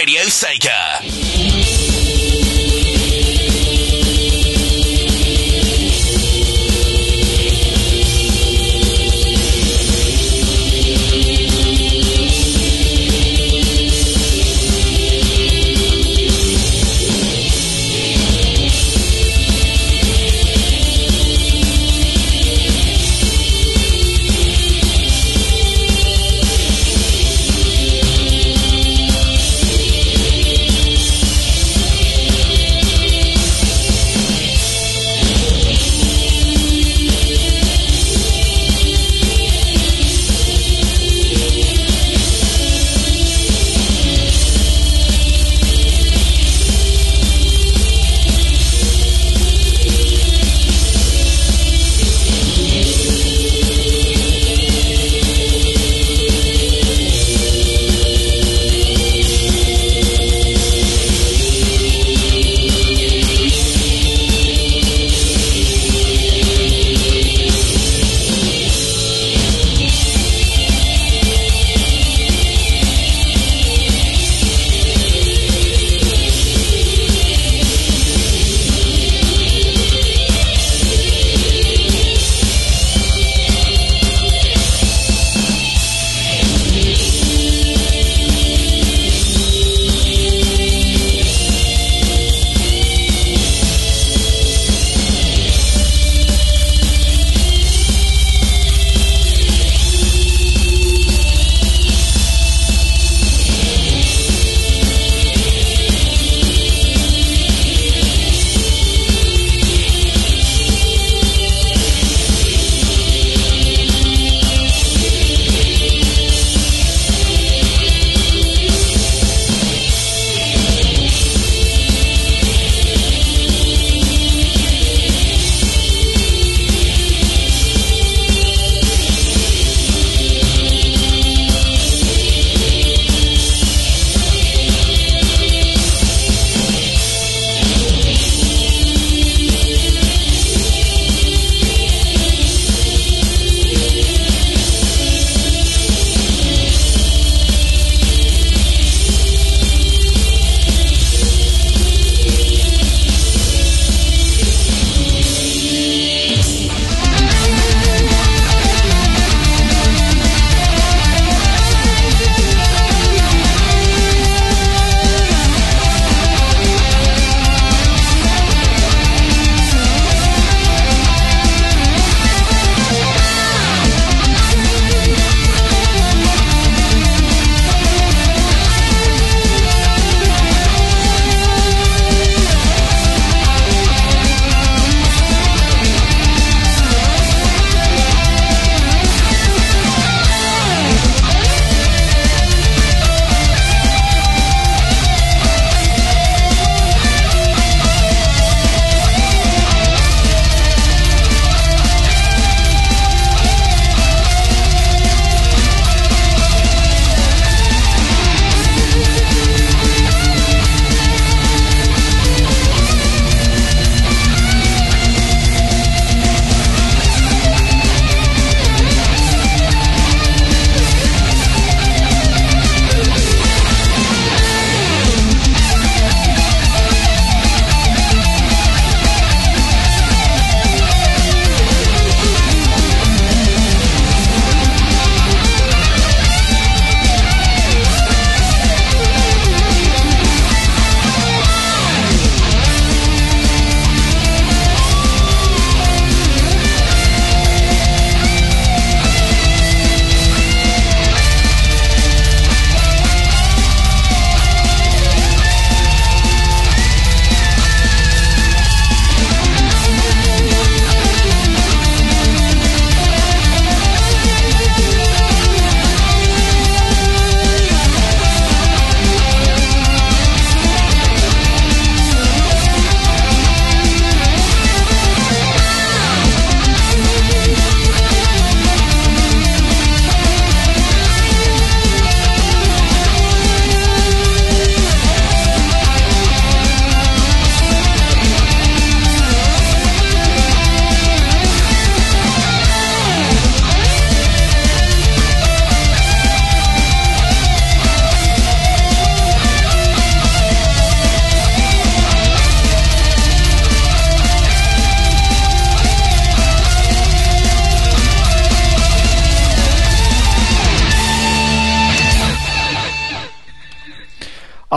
[0.05, 0.72] Radio Sega.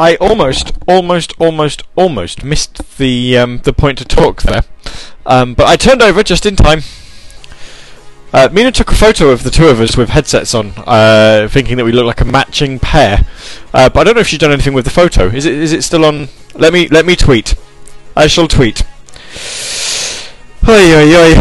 [0.06, 4.62] I almost, almost, almost, almost missed the um, the point to talk there,
[5.26, 6.82] um, but I turned over just in time.
[8.32, 11.76] Uh, Mina took a photo of the two of us with headsets on, uh, thinking
[11.76, 13.26] that we look like a matching pair.
[13.74, 15.26] Uh, but I don't know if she's done anything with the photo.
[15.26, 16.28] Is it is it still on?
[16.54, 17.56] Let me let me tweet.
[18.14, 18.84] I shall tweet.
[20.68, 21.34] Oi oi oi.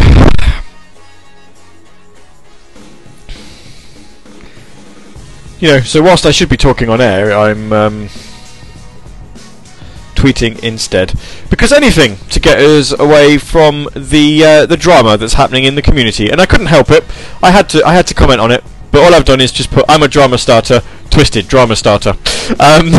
[5.59, 8.09] You know, so whilst I should be talking on air, I'm um,
[10.25, 11.13] tweeting instead
[11.49, 15.81] because anything to get us away from the uh, the drama that's happening in the
[15.81, 17.03] community, and I couldn't help it.
[17.43, 19.69] I had to I had to comment on it, but all I've done is just
[19.69, 22.11] put I'm a drama starter, twisted drama starter,
[22.59, 22.85] um,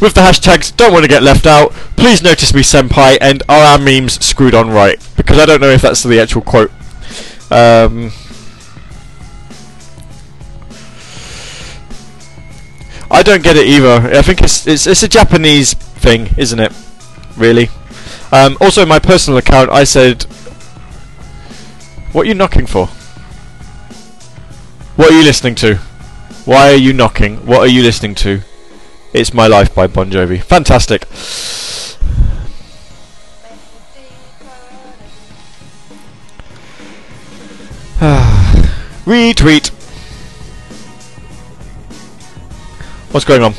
[0.00, 1.72] with the hashtags don't want to get left out.
[1.96, 5.68] Please notice me senpai and are our memes screwed on right because I don't know
[5.68, 6.70] if that's the actual quote.
[7.50, 8.12] Um,
[13.10, 14.16] I don't get it either.
[14.16, 16.72] I think it's it's, it's a Japanese thing, isn't it?
[17.36, 17.68] Really.
[18.32, 20.22] Um, also, my personal account, I said,
[22.12, 22.86] "What are you knocking for?
[24.96, 25.76] What are you listening to?
[26.44, 27.44] Why are you knocking?
[27.46, 28.42] What are you listening to?"
[29.12, 30.40] It's My Life by Bon Jovi.
[30.40, 31.02] Fantastic.
[39.04, 39.79] Retweet.
[43.10, 43.54] What's going on?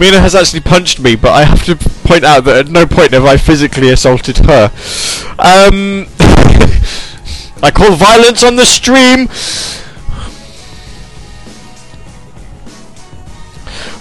[0.00, 3.12] Mina has actually punched me, but I have to point out that at no point
[3.12, 4.64] have I physically assaulted her.
[5.38, 6.06] Um,
[7.62, 9.28] I call violence on the stream.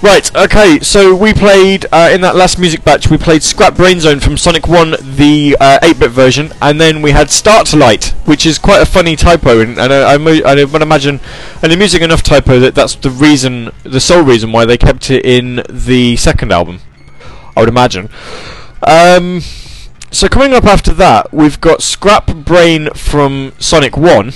[0.01, 3.99] Right, okay, so we played, uh, in that last music batch, we played Scrap Brain
[3.99, 8.09] Zone from Sonic 1, the uh, 8-bit version, and then we had Start to Light,
[8.25, 11.21] which is quite a funny typo, and, and I, I, I would imagine
[11.63, 15.25] an amusing enough typo that that's the reason, the sole reason why they kept it
[15.25, 16.81] in the second album,
[17.55, 18.09] I would imagine.
[18.83, 19.41] Um,
[20.11, 24.33] so coming up after that, we've got Scrap Brain from Sonic 1,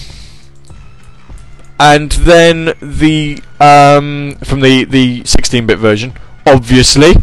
[1.80, 6.14] and then the um, from the the 16-bit version,
[6.45, 7.14] obviously,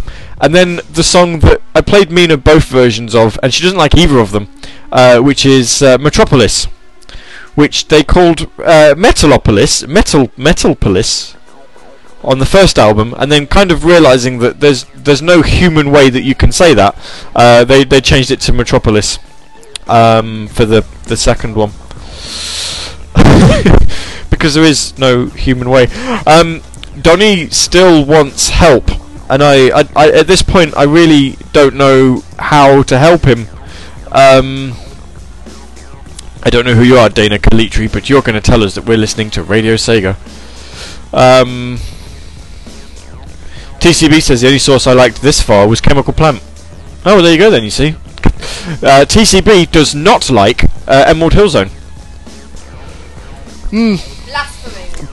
[0.40, 3.94] and then the song that I played Mina both versions of, and she doesn't like
[3.94, 4.48] either of them,
[4.90, 6.64] uh, which is uh, Metropolis,
[7.54, 11.36] which they called uh, Metalopolis, Metal Metalpolis,
[12.24, 16.08] on the first album, and then kind of realizing that there's there's no human way
[16.10, 16.96] that you can say that,
[17.34, 19.18] uh, they they changed it to Metropolis
[19.86, 21.72] um, for the the second one.
[24.36, 25.86] because there is no human way.
[26.26, 26.62] Um,
[27.00, 28.90] Donny still wants help,
[29.30, 33.48] and I, I, I, at this point, I really don't know how to help him.
[34.12, 34.74] Um,
[36.42, 38.84] I don't know who you are, Dana Kalitri, but you're going to tell us that
[38.84, 40.14] we're listening to Radio Sega.
[41.12, 41.78] Um,
[43.80, 46.42] TCB says the only source I liked this far was Chemical Plant.
[47.04, 47.94] Oh, well, there you go then, you see.
[48.66, 51.68] Uh, TCB does not like uh, Emerald Hill Zone.
[53.70, 54.15] Hmm.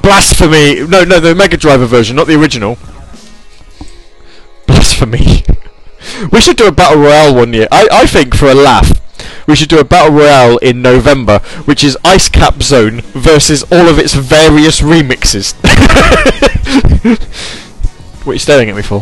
[0.02, 0.88] Blasphemy.
[0.88, 2.78] No, no, the Mega Drive version, not the original.
[4.68, 5.44] Blasphemy.
[6.32, 7.68] we should do a battle royale one year.
[7.72, 8.92] I, I think for a laugh,
[9.48, 13.88] we should do a battle royale in November, which is Ice Cap Zone versus all
[13.88, 15.54] of its various remixes.
[18.24, 19.02] what are you staring at me for?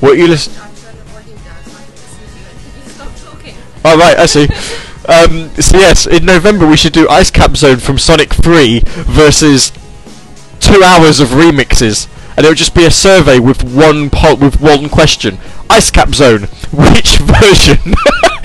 [0.00, 0.58] What are you listening?
[0.60, 1.74] I'm trying to what he does.
[1.74, 3.54] I can listen to you and he stop talking.
[3.84, 4.46] Oh right, I see.
[5.08, 9.70] Um, so yes, in November we should do Ice Cap Zone from Sonic 3 versus
[10.58, 14.60] two hours of remixes, and it would just be a survey with one poll with
[14.60, 15.38] one question:
[15.70, 16.42] Ice Cap Zone,
[16.72, 17.94] which version?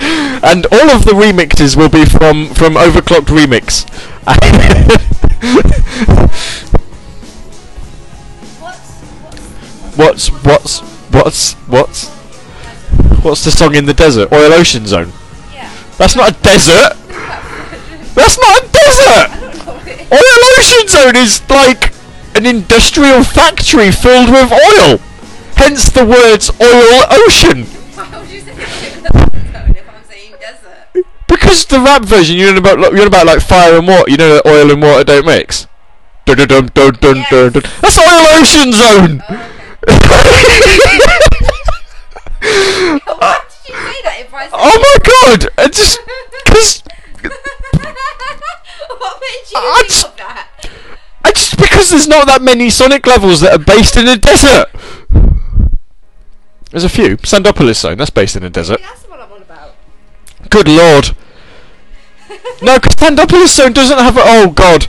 [0.42, 3.88] and all of the remixes will be from from Overclocked Remix.
[9.94, 10.80] What's, what's
[11.12, 12.08] what's, what's
[13.22, 14.32] what's the song in the desert?
[14.32, 15.12] Oil Ocean Zone.
[16.02, 16.96] That's not a desert.
[18.16, 19.30] That's not a desert.
[20.10, 21.94] Oil Ocean Zone is like
[22.34, 24.98] an industrial factory filled with oil.
[25.54, 27.66] Hence the words oil ocean.
[27.94, 31.06] Why would you say if I'm saying desert?
[31.28, 34.10] Because the rap version, you know about like, you know about like fire and water.
[34.10, 35.68] You know that oil and water don't mix.
[36.24, 37.30] Dun dun dun dun dun Yes.
[37.30, 37.62] dun dun.
[37.80, 39.22] That's oil ocean zone.
[43.06, 44.96] Oh, Why did you say that if I oh my
[45.38, 45.48] god!
[45.58, 45.98] I just
[46.44, 46.82] because
[48.98, 50.48] What made you I think just- of that?
[51.24, 54.66] I just because there's not that many Sonic levels that are based in a desert.
[56.70, 57.16] There's a few.
[57.18, 58.80] Sandopolis Zone, that's based in a desert.
[58.80, 59.74] That's what I'm on about.
[60.50, 61.14] Good lord.
[62.62, 64.16] No, because Sandopolis Zone doesn't have.
[64.16, 64.86] A, oh God.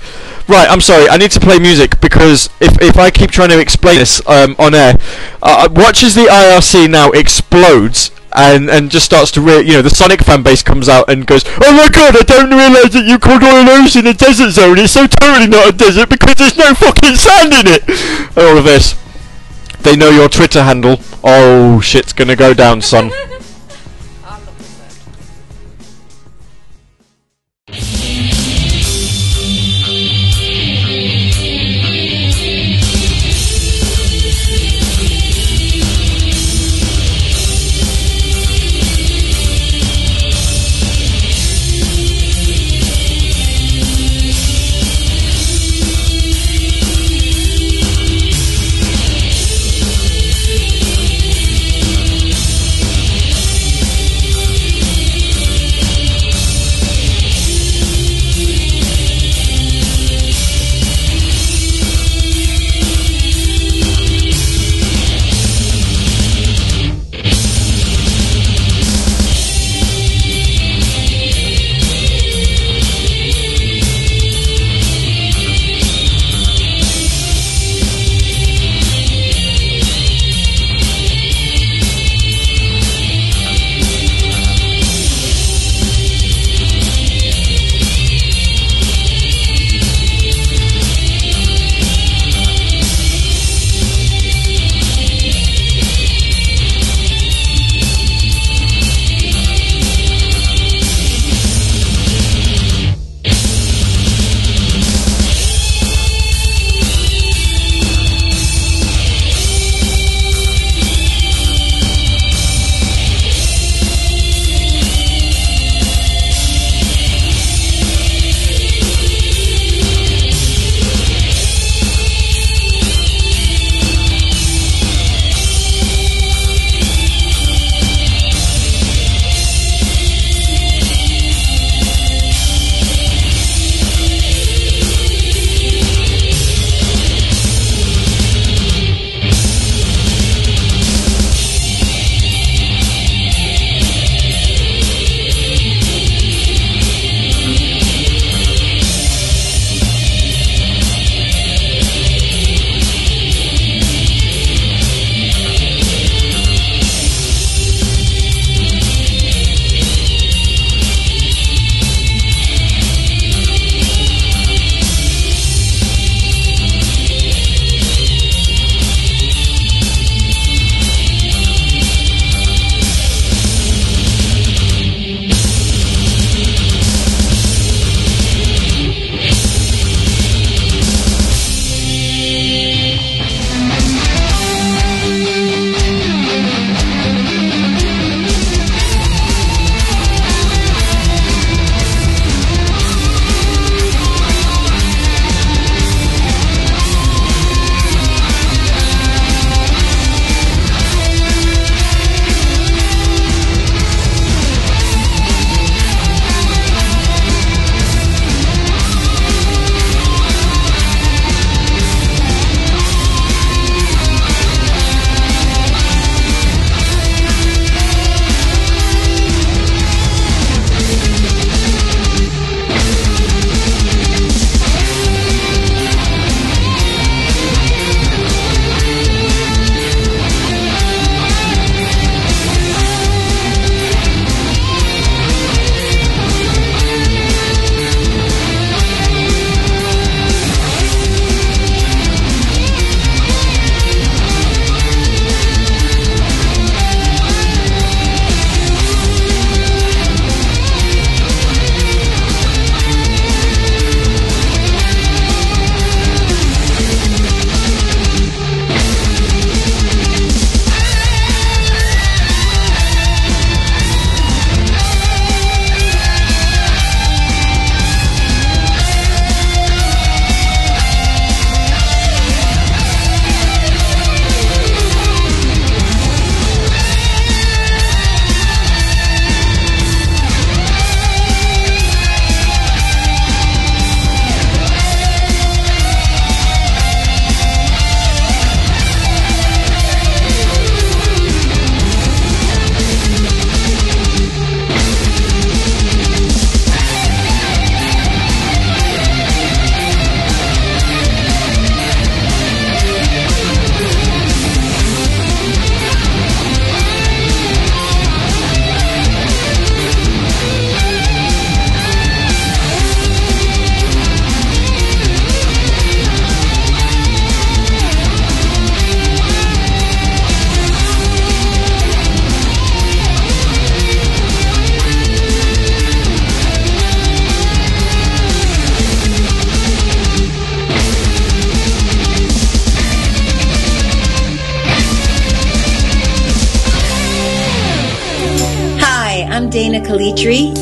[0.48, 1.08] Right, I'm sorry.
[1.08, 4.56] I need to play music because if if I keep trying to explain this um,
[4.60, 4.96] on air,
[5.42, 9.82] uh, watch as the IRC now explodes and and just starts to re- you know
[9.82, 13.06] the Sonic fan base comes out and goes, oh my God, I don't realise that
[13.06, 14.78] you called Oil Ocean a desert zone.
[14.80, 18.38] It's so totally not a desert because there's no fucking sand in it.
[18.38, 19.00] All of this.
[19.82, 20.98] They know your Twitter handle.
[21.24, 23.12] Oh, shit's gonna go down, son.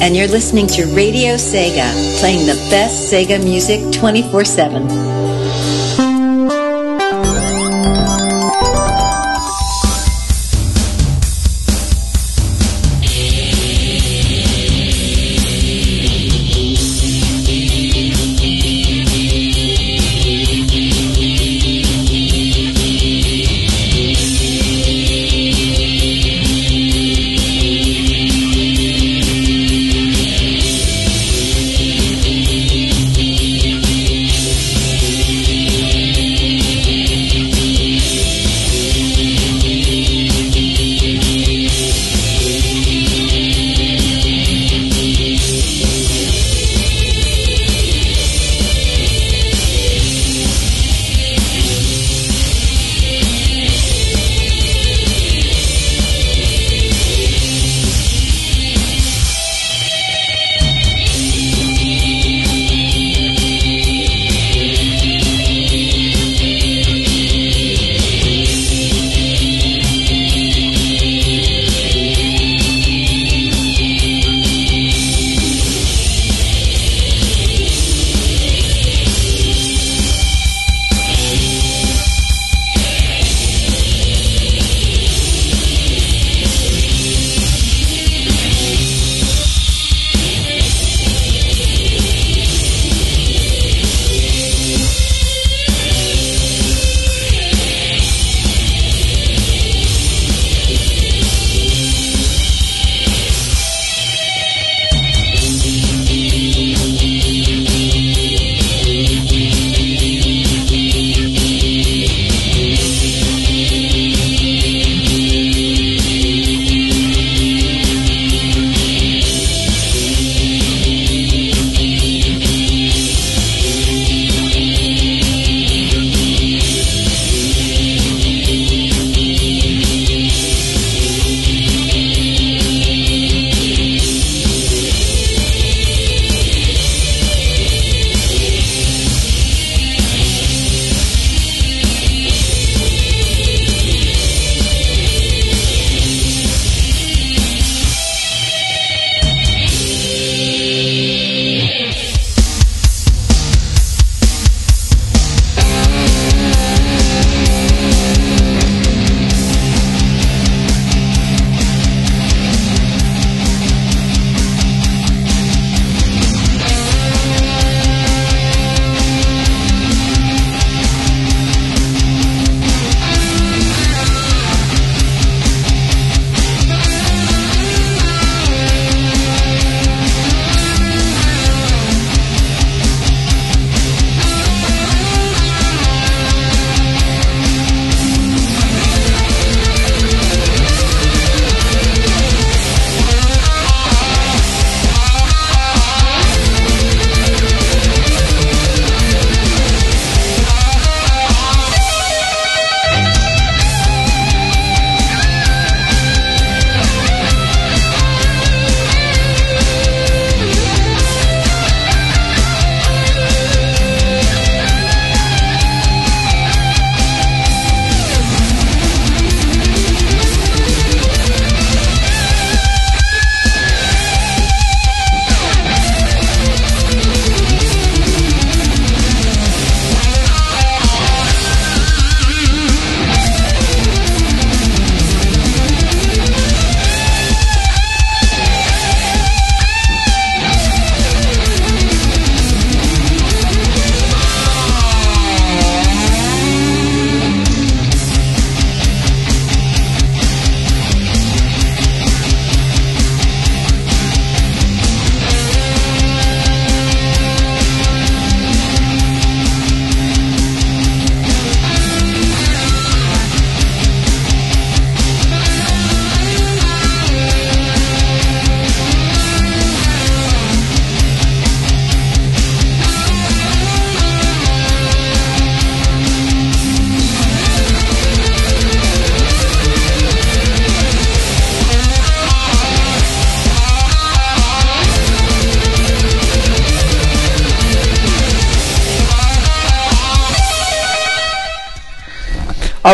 [0.02, 5.21] and you're listening to Radio Sega, playing the best Sega music 24 7.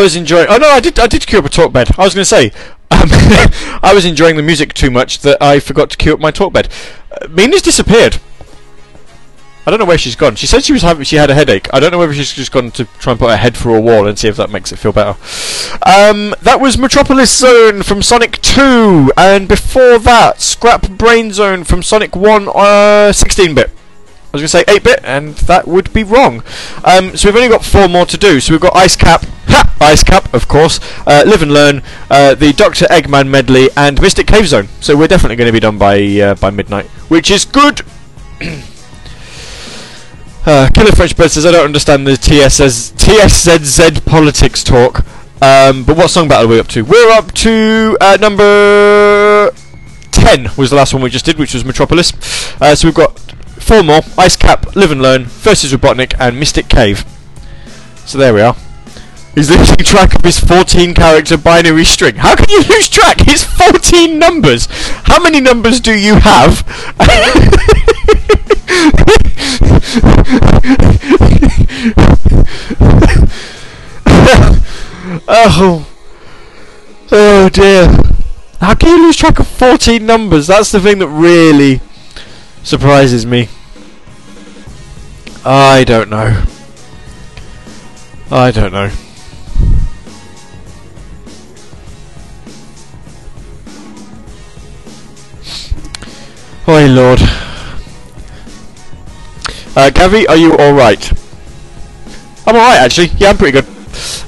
[0.08, 0.48] Was enjoying.
[0.50, 0.98] Oh no, I did.
[1.00, 1.90] I did queue up a talk bed.
[1.98, 2.52] I was going to say,
[2.90, 3.10] Um,
[3.84, 6.54] I was enjoying the music too much that I forgot to queue up my talk
[6.54, 6.70] bed.
[7.12, 8.18] Uh, Mina's disappeared.
[9.66, 10.36] I don't know where she's gone.
[10.36, 11.68] She said she was having she had a headache.
[11.74, 13.82] I don't know whether she's just gone to try and put her head through a
[13.82, 15.18] wall and see if that makes it feel better.
[15.86, 21.84] Um, that was Metropolis Zone from Sonic 2, and before that, Scrap Brain Zone from
[21.84, 23.72] Sonic 1, uh, 16-bit.
[24.34, 26.44] I was going to say 8-bit, and that would be wrong.
[26.84, 28.40] Um, so we've only got four more to do.
[28.40, 31.82] So we've got Ice Cap, ha, Ice Cap, of course, uh, Live and Learn,
[32.12, 32.86] uh, the Dr.
[32.86, 34.68] Eggman medley, and Mystic Cave Zone.
[34.82, 37.82] So we're definitely going to be done by uh, by midnight, which is good.
[40.48, 45.00] Uh, Killer French Bird says, I don't understand the TSS, TSZZ politics talk.
[45.42, 46.84] Um, but what song battle are we up to?
[46.84, 49.52] We're up to uh, number
[50.12, 52.14] 10 was the last one we just did, which was Metropolis.
[52.62, 53.22] Uh, so we've got
[53.68, 54.02] four more.
[54.18, 57.06] Ice Cap, Live and Learn, versus Robotnik, and Mystic Cave.
[58.06, 58.56] So there we are.
[59.36, 62.16] He's losing track of his 14 character binary string.
[62.16, 63.18] How can you lose track?
[63.28, 64.68] It's 14 numbers.
[65.04, 66.64] How many numbers do you have?
[75.28, 75.88] oh.
[77.12, 77.88] Oh dear.
[78.62, 80.48] How can you lose track of 14 numbers?
[80.48, 81.82] That's the thing that really
[82.64, 83.50] surprises me.
[85.50, 86.44] I don't know.
[88.30, 88.92] I don't know.
[96.68, 97.22] Oh lord.
[99.78, 101.14] Uh, Gavi, are you alright?
[102.46, 103.08] I'm alright actually.
[103.18, 103.68] Yeah, I'm pretty good.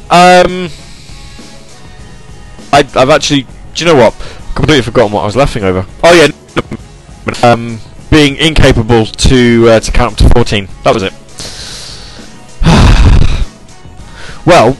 [0.09, 0.69] Um,
[2.71, 3.41] I, I've actually,
[3.73, 4.13] do you know what?
[4.55, 5.85] Completely forgotten what I was laughing over.
[6.01, 10.67] Oh yeah, um, being incapable to uh, to count up to 14.
[10.83, 11.13] That was it.
[14.45, 14.77] well,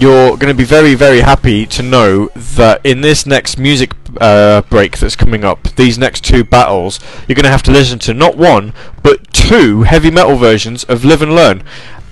[0.00, 4.62] you're going to be very, very happy to know that in this next music uh,
[4.62, 8.14] break that's coming up, these next two battles, you're going to have to listen to
[8.14, 8.72] not one,
[9.02, 11.62] but two heavy metal versions of Live and Learn.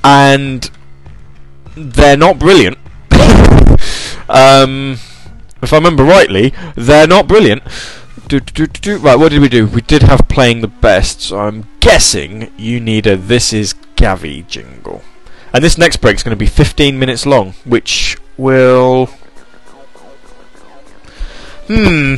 [0.03, 0.71] And
[1.77, 2.79] they're not brilliant.
[4.29, 4.99] um,
[5.63, 7.63] if I remember rightly, they're not brilliant.
[8.29, 8.99] Do, do, do.
[8.99, 9.67] Right, what did we do?
[9.69, 14.45] We did have playing the best, so I'm guessing you need a This Is Gavi
[14.49, 15.03] jingle.
[15.53, 19.07] And this next break is going to be 15 minutes long, which will.
[21.69, 22.17] Hmm.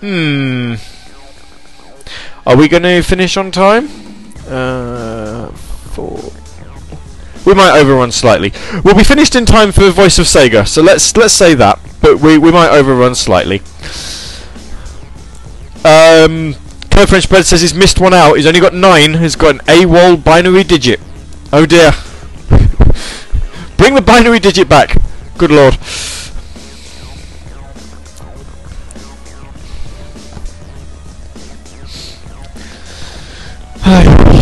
[0.00, 0.74] Hmm.
[2.46, 3.88] Are we going to finish on time?
[4.46, 5.48] Uh,
[5.92, 6.20] four.
[7.46, 8.52] We might overrun slightly.
[8.84, 11.78] We'll be finished in time for the Voice of Sega, so let's let's say that.
[12.02, 13.62] But we we might overrun slightly.
[15.84, 16.56] Um,
[16.90, 18.34] Killer French Bread says he's missed one out.
[18.34, 19.14] He's only got nine.
[19.14, 20.98] He's got an AWOL binary digit.
[21.52, 21.92] Oh dear.
[23.76, 24.96] Bring the binary digit back.
[25.38, 25.78] Good lord.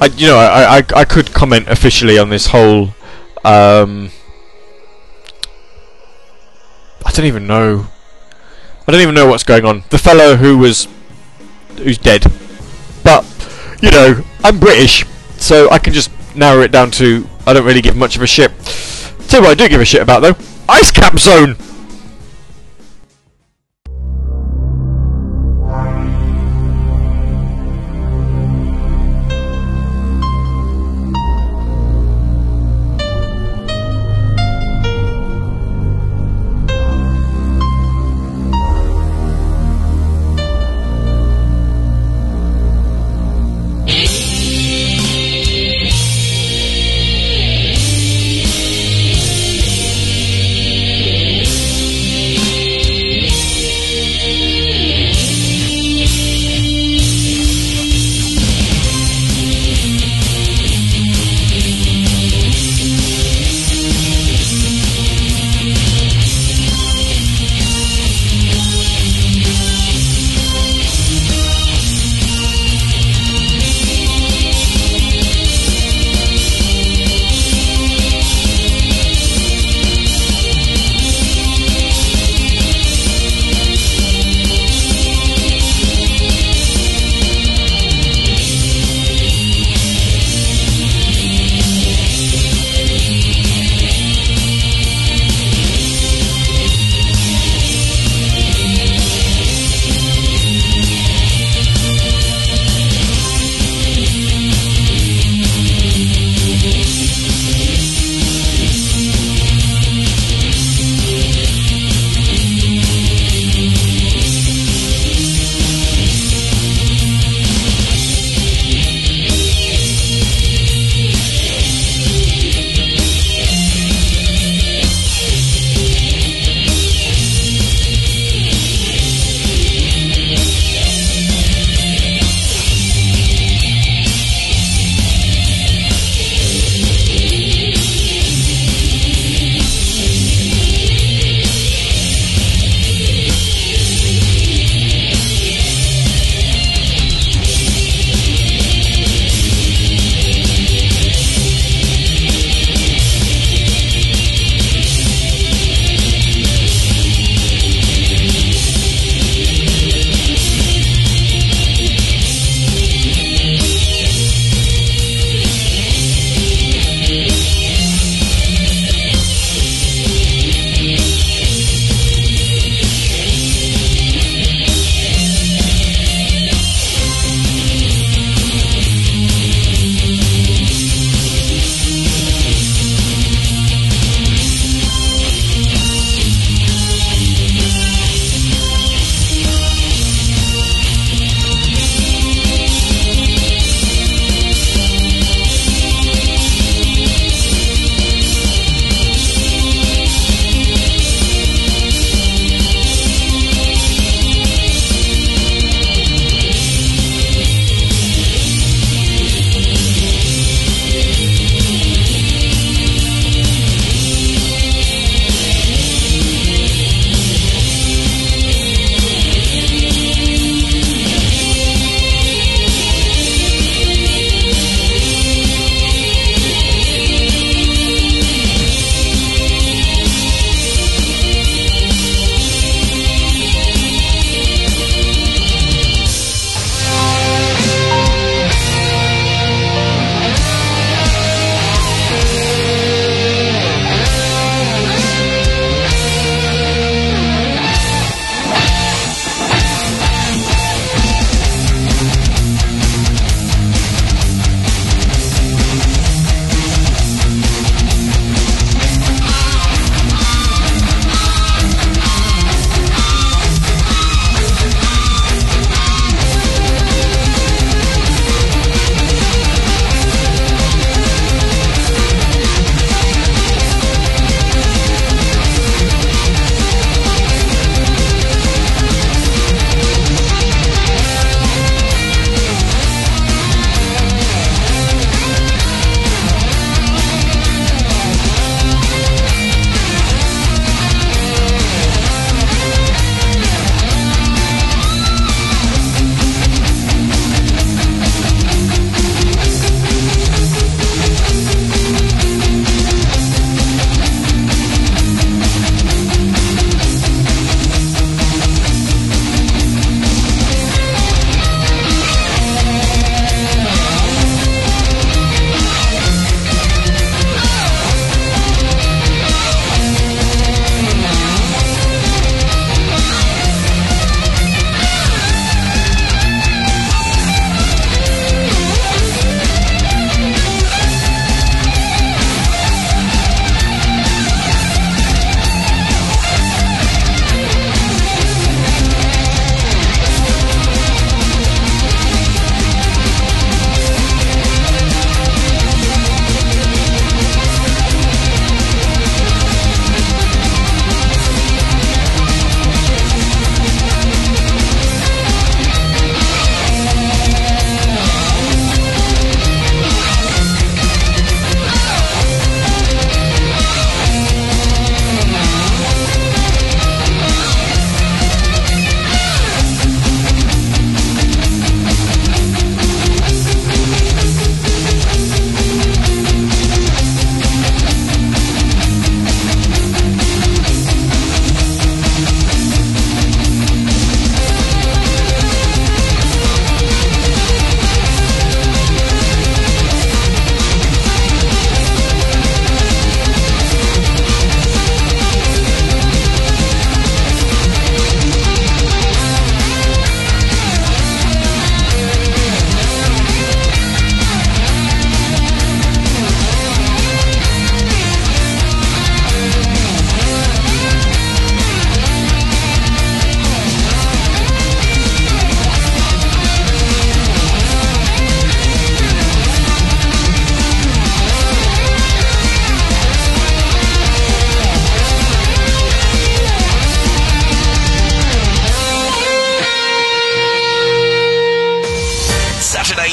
[0.00, 2.94] I, you know, I, I, I could comment officially on this whole,
[3.44, 4.10] um,
[7.04, 7.86] I don't even know.
[8.88, 9.84] I don't even know what's going on.
[9.90, 10.88] The fellow who was,
[11.76, 12.24] who's dead,
[13.04, 13.24] but
[13.82, 15.04] you know, I'm British,
[15.36, 18.26] so I can just narrow it down to I don't really give much of a
[18.26, 18.50] shit.
[19.28, 20.34] Tell you what I do give a shit about though,
[20.68, 21.56] Ice Cap Zone.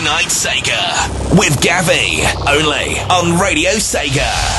[0.08, 4.57] Night Sega with Gavi only on Radio Sega.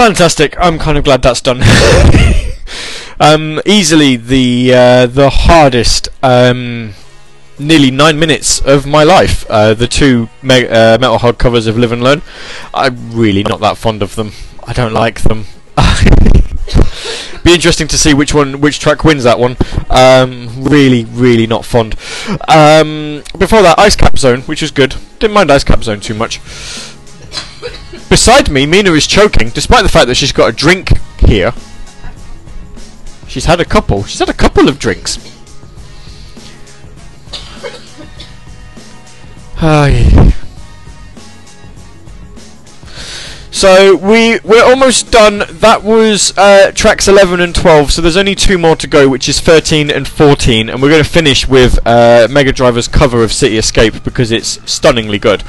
[0.00, 0.56] Fantastic.
[0.58, 1.60] I'm kind of glad that's done.
[3.20, 6.08] um, easily the uh, the hardest.
[6.22, 6.94] Um,
[7.58, 9.44] nearly nine minutes of my life.
[9.50, 12.22] Uh, the two me- uh, metal hard covers of Live and Learn.
[12.72, 14.32] I'm really not that fond of them.
[14.66, 15.44] I don't like them.
[17.44, 19.58] Be interesting to see which one, which track wins that one.
[19.90, 21.94] Um, really, really not fond.
[22.48, 24.96] Um, before that, Ice Cap Zone, which was good.
[25.18, 26.40] Didn't mind Ice Cap Zone too much.
[28.08, 31.52] Beside me, Mina is choking, despite the fact that she's got a drink here.
[33.28, 34.04] She's had a couple.
[34.04, 35.18] She's had a couple of drinks.
[39.56, 40.32] Hi.
[43.52, 45.42] So we we're almost done.
[45.50, 47.92] That was uh, tracks 11 and 12.
[47.92, 51.02] So there's only two more to go, which is 13 and 14, and we're going
[51.02, 55.42] to finish with uh, Mega Driver's cover of City Escape because it's stunningly good.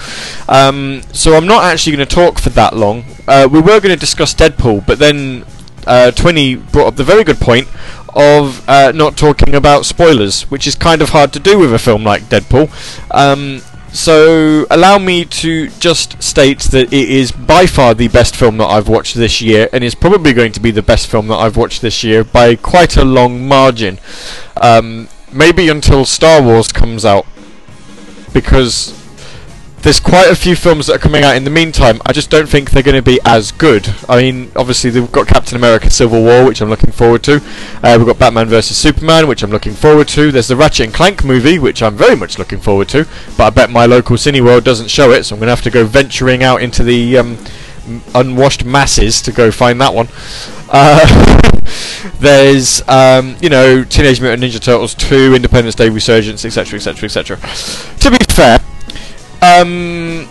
[0.50, 3.06] Um, so I'm not actually going to talk for that long.
[3.28, 5.46] Uh, we were going to discuss Deadpool, but then
[5.86, 7.68] uh, Twinny brought up the very good point
[8.14, 11.80] of uh, not talking about spoilers, which is kind of hard to do with a
[11.80, 12.70] film like Deadpool.
[13.12, 13.62] Um,
[13.94, 18.68] so allow me to just state that it is by far the best film that
[18.68, 21.58] I've watched this year, and is probably going to be the best film that I've
[21.58, 24.00] watched this year by quite a long margin.
[24.58, 27.26] Um, maybe until Star Wars comes out,
[28.34, 29.01] because
[29.82, 32.02] there's quite a few films that are coming out in the meantime.
[32.06, 33.90] I just don't think they're going to be as good.
[34.08, 37.42] I mean, obviously they've got Captain America: Civil War, which I'm looking forward to.
[37.82, 40.32] Uh, we've got Batman vs Superman, which I'm looking forward to.
[40.32, 43.08] There's the Ratchet and Clank movie, which I'm very much looking forward to.
[43.38, 45.72] But I bet my local Cineworld doesn't show it, so I'm going to have to
[45.72, 47.38] go venturing out into the um,
[48.14, 50.08] unwashed masses to go find that one.
[50.70, 57.06] Uh, there's, um, you know, Teenage Mutant Ninja Turtles 2, Independence Day Resurgence, etc., etc.,
[57.06, 57.38] etc.
[58.00, 58.60] To be fair,
[59.42, 60.28] um,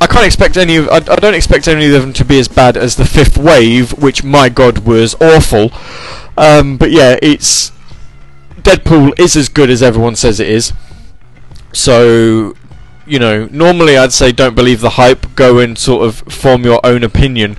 [0.00, 0.88] I can't expect any of.
[0.88, 3.92] I, I don't expect any of them to be as bad as the fifth wave,
[4.02, 5.70] which my god was awful.
[6.36, 7.70] Um, but yeah, it's
[8.64, 10.72] Deadpool is as good as everyone says it is.
[11.72, 12.54] So,
[13.06, 15.34] you know, normally I'd say don't believe the hype.
[15.34, 17.56] Go and sort of form your own opinion.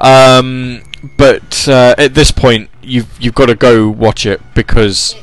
[0.00, 0.82] Um,
[1.16, 5.14] but uh, at this point, you've you've got to go watch it because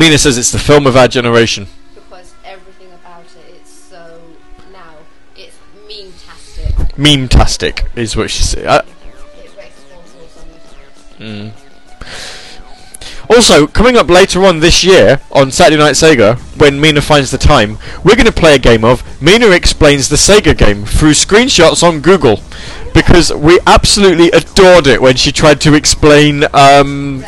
[0.00, 1.66] Mina says it's the film of our generation.
[1.94, 4.18] because everything about it it's so
[4.72, 4.94] now
[5.36, 6.96] it's meme-tastic.
[6.96, 8.66] Meme-tastic is what she said.
[8.66, 8.82] Uh,
[11.22, 11.52] It
[13.30, 17.38] Also, coming up later on this year on Saturday Night Sega, when Mina finds the
[17.38, 21.84] time, we're going to play a game of Mina explains the Sega game through screenshots
[21.84, 22.40] on Google,
[22.92, 27.24] because we absolutely adored it when she tried to explain um,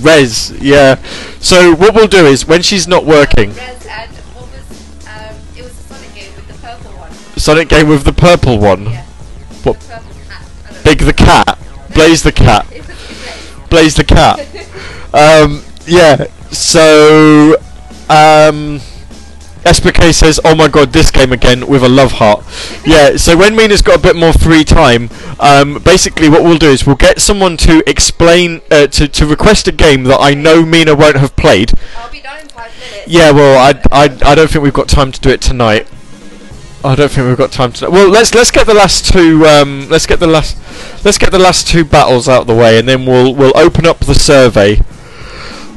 [0.00, 0.50] Rez.
[0.62, 0.94] Yeah.
[1.40, 5.62] So what we'll do is when she's not working, Rez and what was um it
[5.62, 7.12] was the Sonic game with the purple one.
[7.36, 9.04] Sonic game with the purple one, Yeah.
[9.62, 9.78] What?
[9.78, 10.48] The purple cat.
[10.64, 10.90] I don't know.
[10.90, 11.58] Big the cat,
[11.92, 12.66] Blaze the cat.
[12.72, 13.68] It was great.
[13.68, 14.40] Blaze the cat.
[15.14, 16.26] Um, yeah.
[16.50, 17.54] So,
[18.10, 18.80] um,
[19.64, 22.44] SPK says, "Oh my god, this game again with a love heart."
[22.84, 23.16] Yeah.
[23.16, 25.08] So when Mina's got a bit more free time,
[25.40, 29.68] um, basically what we'll do is we'll get someone to explain uh, to to request
[29.68, 31.72] a game that I know Mina won't have played.
[31.96, 33.08] I'll be done in five minutes.
[33.08, 33.30] Yeah.
[33.30, 35.86] Well, I I I don't think we've got time to do it tonight.
[36.84, 37.88] I don't think we've got time to.
[37.88, 39.46] Well, let's let's get the last two.
[39.46, 40.58] Um, let's get the last.
[41.04, 43.86] Let's get the last two battles out of the way, and then we'll we'll open
[43.86, 44.80] up the survey.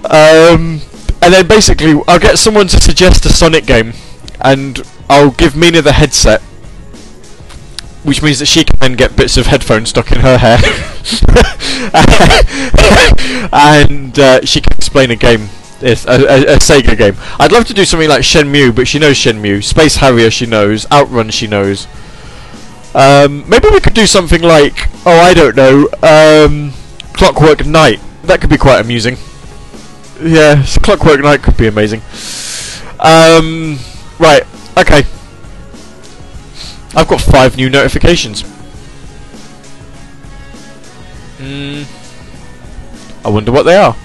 [0.10, 0.82] Um,
[1.22, 3.94] and then basically, I'll get someone to suggest a Sonic game,
[4.40, 6.42] and I'll give Mina the headset,
[8.04, 10.58] which means that she can then get bits of headphones stuck in her hair,
[13.52, 15.50] and uh, she can explain a game.
[15.82, 17.16] It's a, a, a Sega game.
[17.40, 19.64] I'd love to do something like Shenmue, but she knows Shenmue.
[19.64, 20.90] Space Harrier, she knows.
[20.92, 21.88] Outrun, she knows.
[22.96, 26.74] Um, maybe we could do something like, oh, I don't know, um,
[27.14, 28.00] Clockwork Knight.
[28.24, 29.18] That could be quite amusing.
[30.22, 32.02] Yeah, Clockwork Knight could be amazing.
[33.00, 33.78] Um,
[34.20, 34.44] right,
[34.78, 35.04] okay.
[36.96, 38.42] I've got five new notifications.
[41.38, 41.84] Hmm.
[43.24, 43.96] I wonder what they are.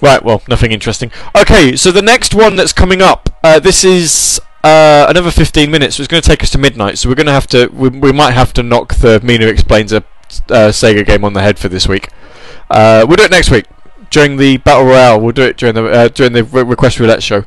[0.00, 1.12] Right, well, nothing interesting.
[1.36, 5.96] Okay, so the next one that's coming up, uh, this is uh, another 15 minutes,
[5.96, 7.88] so it's going to take us to midnight, so we're going to have to, we,
[7.88, 10.02] we might have to knock the Mina Explains a
[10.48, 12.08] uh, Sega game on the head for this week.
[12.70, 13.66] Uh, we'll do it next week.
[14.10, 17.22] During the battle royale, we'll do it during the uh, during the re- request roulette
[17.22, 17.44] show.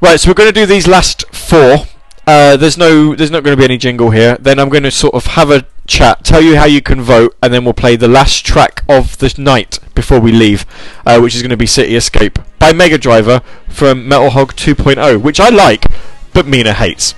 [0.00, 1.86] Right, so we're going to do these last four,
[2.26, 4.36] uh, there's no, there's not going to be any jingle here.
[4.40, 7.36] Then I'm going to sort of have a chat, tell you how you can vote,
[7.40, 10.66] and then we'll play the last track of the night before we leave,
[11.06, 15.22] uh, which is going to be City Escape by Mega Driver from Metal Hog 2.0,
[15.22, 15.86] which I like,
[16.32, 17.14] but Mina hates.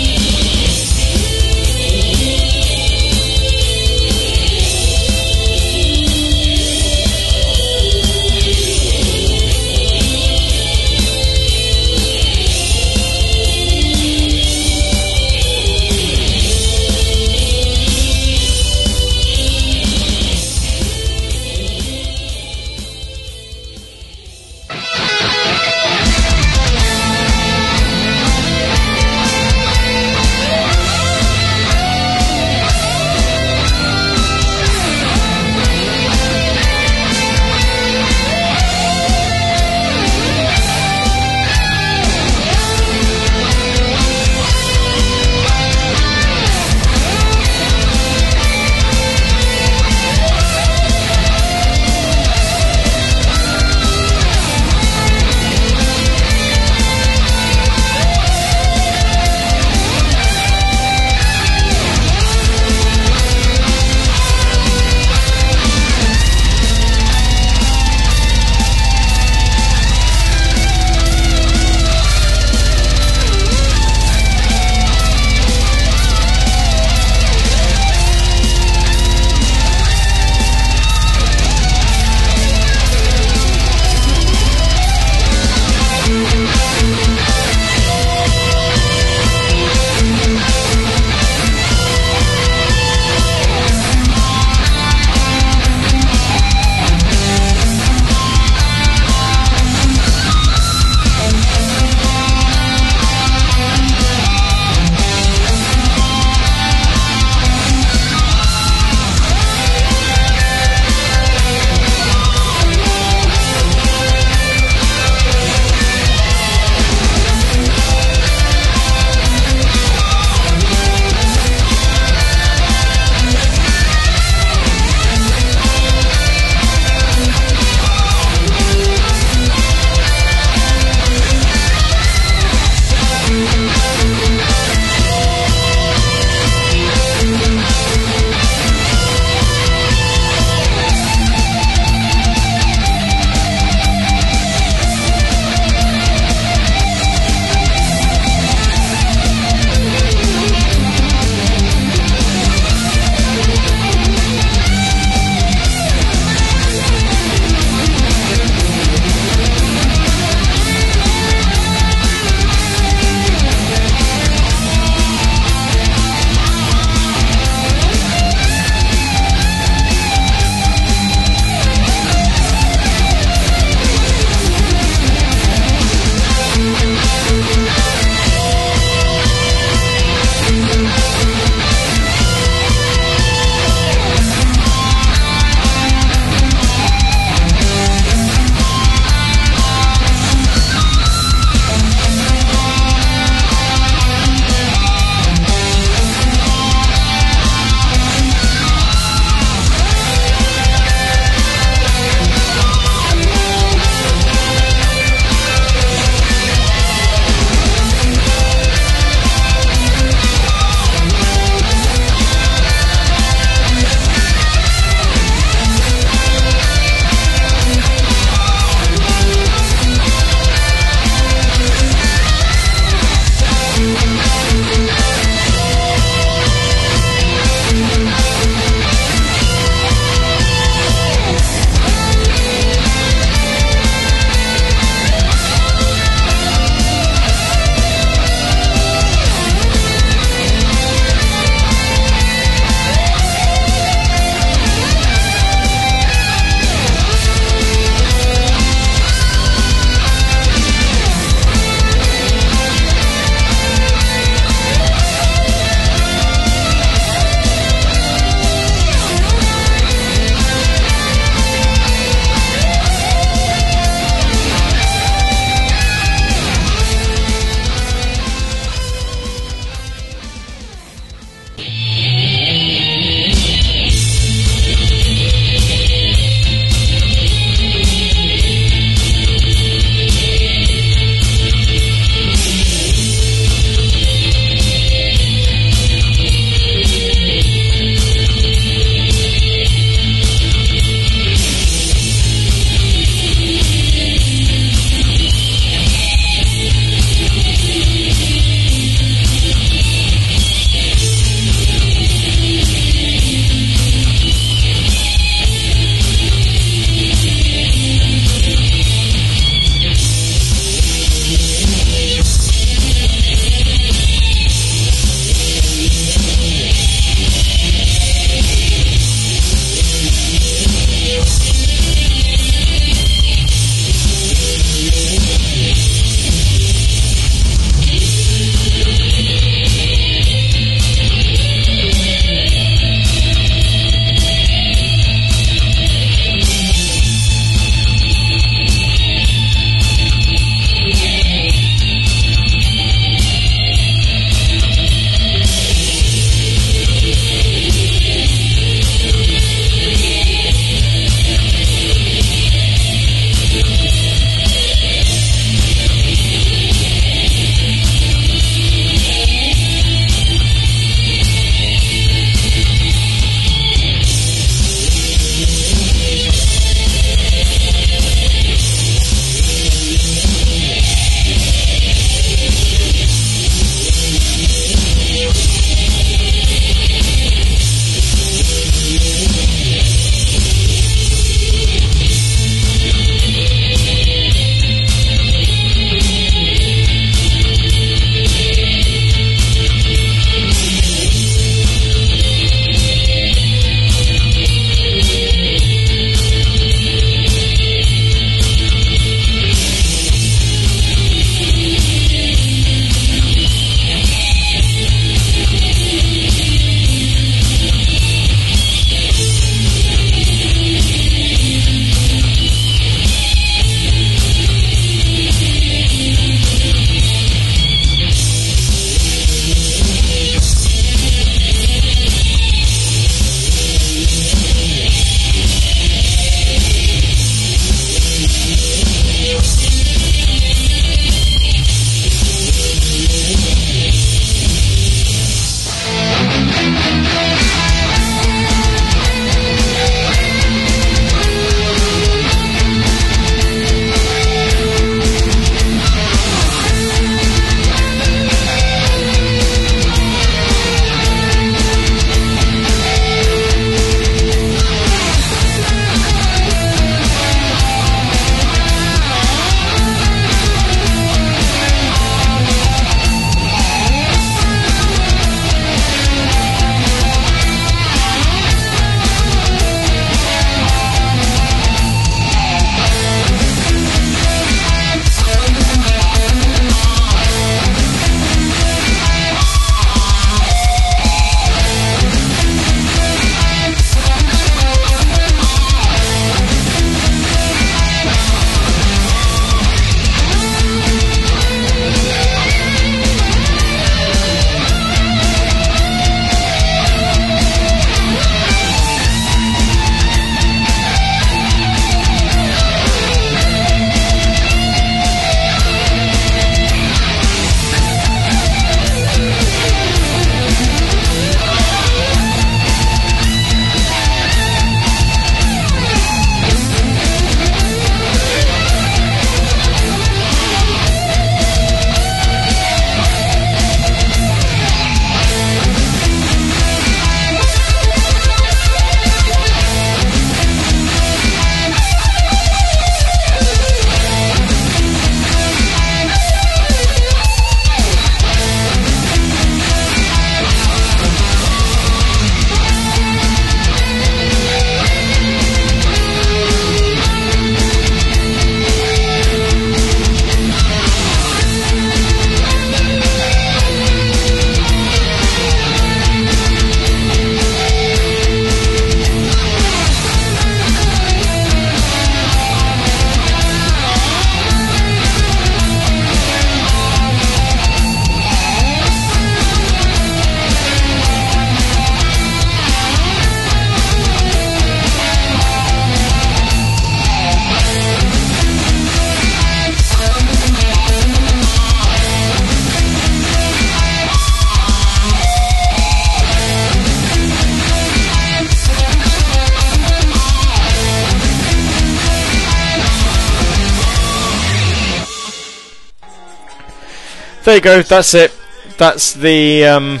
[597.60, 597.88] There you go.
[597.88, 598.36] That's it.
[598.78, 599.64] That's the.
[599.64, 600.00] Um,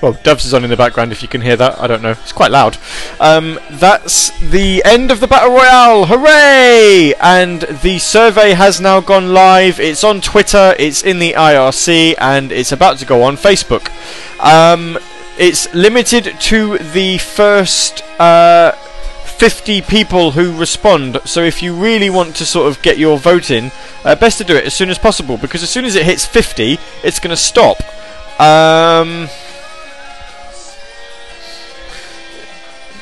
[0.00, 1.80] well, Doves is on in the background if you can hear that.
[1.80, 2.10] I don't know.
[2.10, 2.76] It's quite loud.
[3.18, 6.06] Um, that's the end of the Battle Royale.
[6.06, 7.14] Hooray!
[7.20, 9.80] And the survey has now gone live.
[9.80, 13.88] It's on Twitter, it's in the IRC, and it's about to go on Facebook.
[14.40, 14.98] Um,
[15.38, 18.02] it's limited to the first.
[18.20, 18.72] Uh,
[19.34, 21.20] 50 people who respond.
[21.24, 23.72] So if you really want to sort of get your vote in,
[24.04, 26.24] uh, best to do it as soon as possible because as soon as it hits
[26.24, 27.78] 50, it's going to stop.
[28.40, 29.28] Um,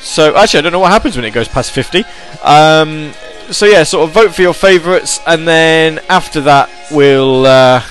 [0.01, 2.03] so actually, I don't know what happens when it goes past 50.
[2.43, 3.13] Um,
[3.51, 7.45] so yeah, sort of vote for your favourites, and then after that, we'll.
[7.45, 7.83] Uh,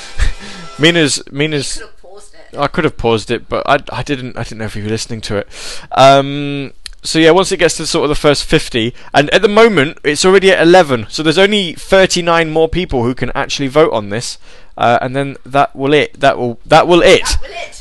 [0.78, 1.74] Mina's Mina's.
[1.74, 2.58] Could have paused it.
[2.58, 4.36] I could have paused it, but I, I didn't.
[4.36, 5.48] I didn't know if you were listening to it.
[5.92, 9.48] Um, so yeah, once it gets to sort of the first 50, and at the
[9.48, 13.92] moment it's already at 11, so there's only 39 more people who can actually vote
[13.92, 14.38] on this,
[14.78, 16.20] uh, and then that will it.
[16.20, 17.24] That will that will it.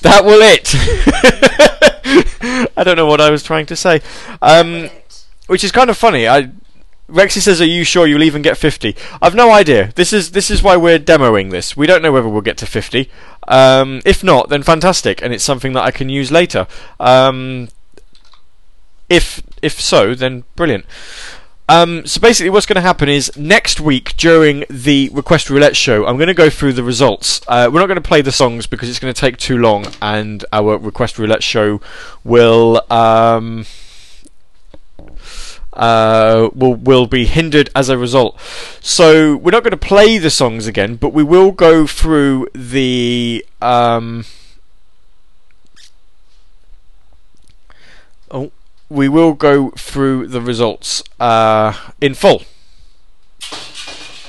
[0.02, 0.66] That will it.
[0.66, 2.32] That will
[2.64, 2.72] it.
[2.78, 4.02] I don't know what I was trying to say.
[4.42, 4.90] Um,
[5.48, 6.28] which is kind of funny.
[6.28, 6.50] I
[7.08, 9.92] Rexy says, "Are you sure you'll even get 50?" I've no idea.
[9.96, 11.78] This is this is why we're demoing this.
[11.78, 13.10] We don't know whether we'll get to 50.
[13.48, 16.68] Um, if not, then fantastic, and it's something that I can use later.
[17.00, 17.68] Um,
[19.12, 20.86] if if so, then brilliant.
[21.70, 26.06] Um, so basically, what's going to happen is next week during the request roulette show,
[26.06, 27.40] I'm going to go through the results.
[27.48, 29.86] Uh, we're not going to play the songs because it's going to take too long,
[30.02, 31.80] and our request roulette show
[32.26, 33.66] will um,
[35.74, 38.38] uh, will will be hindered as a result.
[38.82, 43.46] So we're not going to play the songs again, but we will go through the.
[43.62, 44.26] Um,
[48.30, 48.52] oh,
[48.92, 52.44] we will go through the results uh, in full.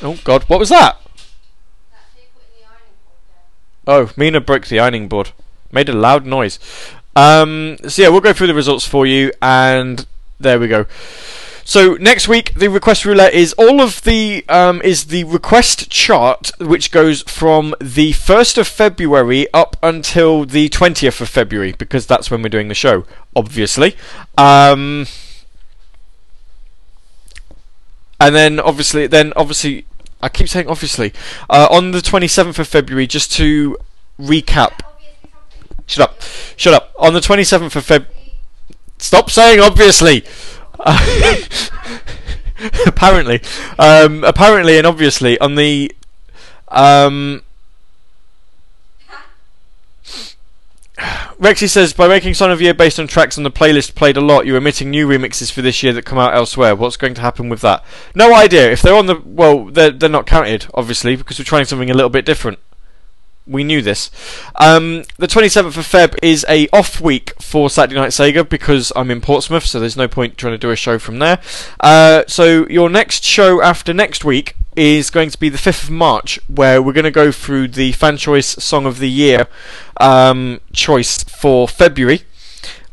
[0.00, 0.98] Oh God, what was that?
[3.84, 5.32] Oh, Mina broke the ironing board.
[5.72, 6.60] Made a loud noise.
[7.16, 10.06] Um, so yeah, we'll go through the results for you, and
[10.38, 10.86] there we go.
[11.64, 16.50] So next week, the request roulette is all of the um, is the request chart,
[16.58, 22.30] which goes from the first of February up until the twentieth of February, because that's
[22.30, 23.04] when we're doing the show,
[23.36, 23.96] obviously.
[24.36, 25.06] Um,
[28.18, 29.86] and then obviously, then obviously,
[30.20, 31.12] I keep saying obviously,
[31.48, 33.78] uh, on the twenty seventh of February, just to
[34.18, 34.80] recap.
[35.86, 36.22] Shut up!
[36.56, 36.92] Shut up!
[36.98, 38.06] On the twenty seventh of Feb.
[38.98, 40.24] Stop saying obviously.
[42.86, 43.40] apparently,
[43.78, 45.94] um, apparently, and obviously, on the
[46.68, 47.42] um,
[51.42, 54.20] Rexy says by making Son of Year based on tracks on the playlist played a
[54.20, 56.76] lot, you're omitting new remixes for this year that come out elsewhere.
[56.76, 57.84] What's going to happen with that?
[58.14, 58.70] No idea.
[58.70, 61.94] If they're on the well, they're they're not counted, obviously, because we're trying something a
[61.94, 62.58] little bit different.
[63.46, 64.10] We knew this.
[64.56, 69.10] Um, the 27th of Feb is a off week for Saturday Night Sega because I'm
[69.10, 71.40] in Portsmouth, so there's no point trying to do a show from there.
[71.80, 75.90] Uh, so your next show after next week is going to be the 5th of
[75.90, 79.48] March, where we're going to go through the fan choice song of the year
[79.98, 82.22] um, choice for February.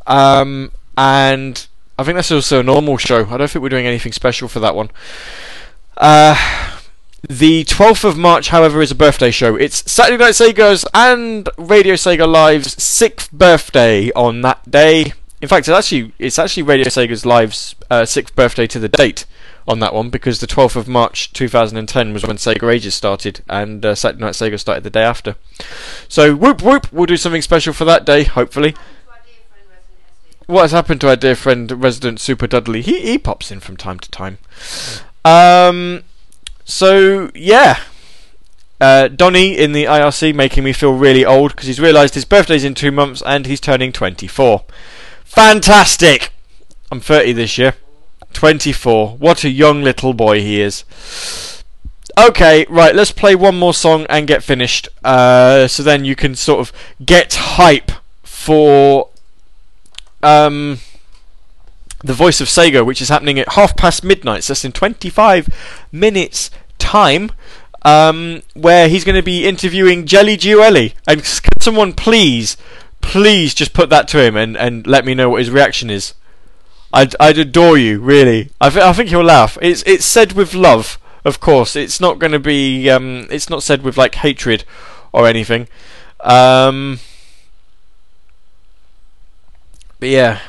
[0.08, 1.68] Um, and
[1.98, 3.28] I think that's also a normal show.
[3.30, 4.90] I don't think we're doing anything special for that one.
[5.96, 6.79] Uh,
[7.28, 9.56] the 12th of March, however, is a birthday show.
[9.56, 15.14] It's Saturday Night Sega's and Radio Sega Live's sixth birthday on that day.
[15.42, 19.26] In fact, it's actually it's actually Radio Sega's Live's uh, sixth birthday to the date
[19.68, 23.86] on that one because the 12th of March 2010 was when Sega Ages started, and
[23.86, 25.36] uh, Saturday Night Sega started the day after.
[26.08, 28.76] So whoop whoop, we'll do something special for that day, hopefully.
[30.48, 32.82] What has happened to our dear friend Resident Super Dudley?
[32.82, 34.40] He he pops in from time to time.
[35.24, 36.04] Um.
[36.70, 37.80] So yeah,
[38.80, 42.64] uh, Donny in the IRC making me feel really old because he's realised his birthday's
[42.64, 44.64] in two months and he's turning 24.
[45.26, 46.32] Fantastic!
[46.92, 47.74] I'm 30 this year.
[48.34, 49.18] 24.
[49.18, 50.84] What a young little boy he is.
[52.16, 54.88] Okay, right, let's play one more song and get finished.
[55.04, 56.72] Uh, so then you can sort of
[57.04, 57.92] get hype
[58.22, 59.10] for
[60.22, 60.78] um,
[62.04, 64.44] the Voice of Sega, which is happening at half past midnight.
[64.44, 65.50] So that's in 25
[65.92, 67.32] minutes' time.
[67.82, 70.94] Um, where he's going to be interviewing Jelly Gioeli.
[71.08, 71.26] And
[71.62, 72.58] someone please,
[73.00, 76.14] please just put that to him and, and let me know what his reaction is.
[76.92, 78.50] I'd, I'd adore you, really.
[78.60, 79.58] I, th- I think he'll laugh.
[79.62, 81.76] It's it's said with love, of course.
[81.76, 82.90] It's not going to be.
[82.90, 84.64] Um, it's not said with like hatred
[85.12, 85.68] or anything.
[86.22, 87.00] Um,
[90.00, 90.40] but yeah,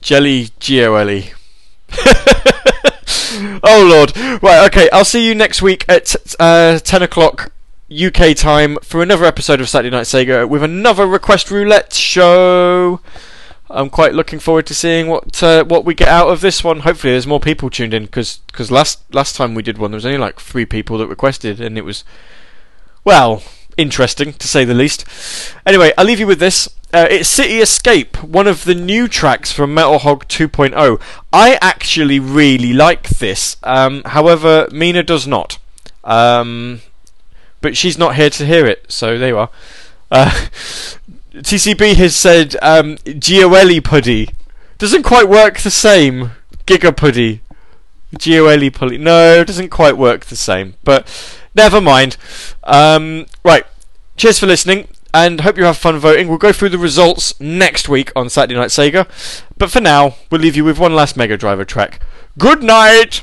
[0.00, 1.32] Jelly Gioeli.
[3.62, 4.16] oh lord.
[4.42, 4.88] Right, okay.
[4.92, 7.52] I'll see you next week at uh, ten o'clock
[7.90, 13.00] UK time for another episode of Saturday Night Sega with another request roulette show.
[13.68, 16.80] I'm quite looking forward to seeing what uh, what we get out of this one.
[16.80, 18.40] Hopefully, there's more people tuned in because
[18.70, 21.76] last last time we did one, there was only like three people that requested, and
[21.76, 22.04] it was
[23.04, 23.42] well
[23.76, 25.04] interesting to say the least.
[25.64, 26.68] Anyway, I'll leave you with this.
[26.92, 31.00] Uh, it's City Escape, one of the new tracks from Metal Hog 2.0.
[31.32, 33.56] I actually really like this.
[33.62, 35.58] Um, however, Mina does not.
[36.04, 36.80] Um,
[37.60, 39.50] but she's not here to hear it, so there you are.
[40.10, 40.30] Uh,
[41.34, 44.30] TCB has said um, Gioeli Puddy.
[44.78, 46.30] Doesn't quite work the same.
[46.66, 47.40] Giga Puddy.
[48.14, 48.98] Gioeli Puddy.
[48.98, 50.74] No, doesn't quite work the same.
[50.84, 51.06] But
[51.56, 52.16] Never mind.
[52.64, 53.64] Um, right.
[54.16, 56.28] Cheers for listening, and hope you have fun voting.
[56.28, 59.06] We'll go through the results next week on Saturday Night Sega.
[59.58, 62.00] But for now, we'll leave you with one last Mega Driver track.
[62.38, 63.22] Good night!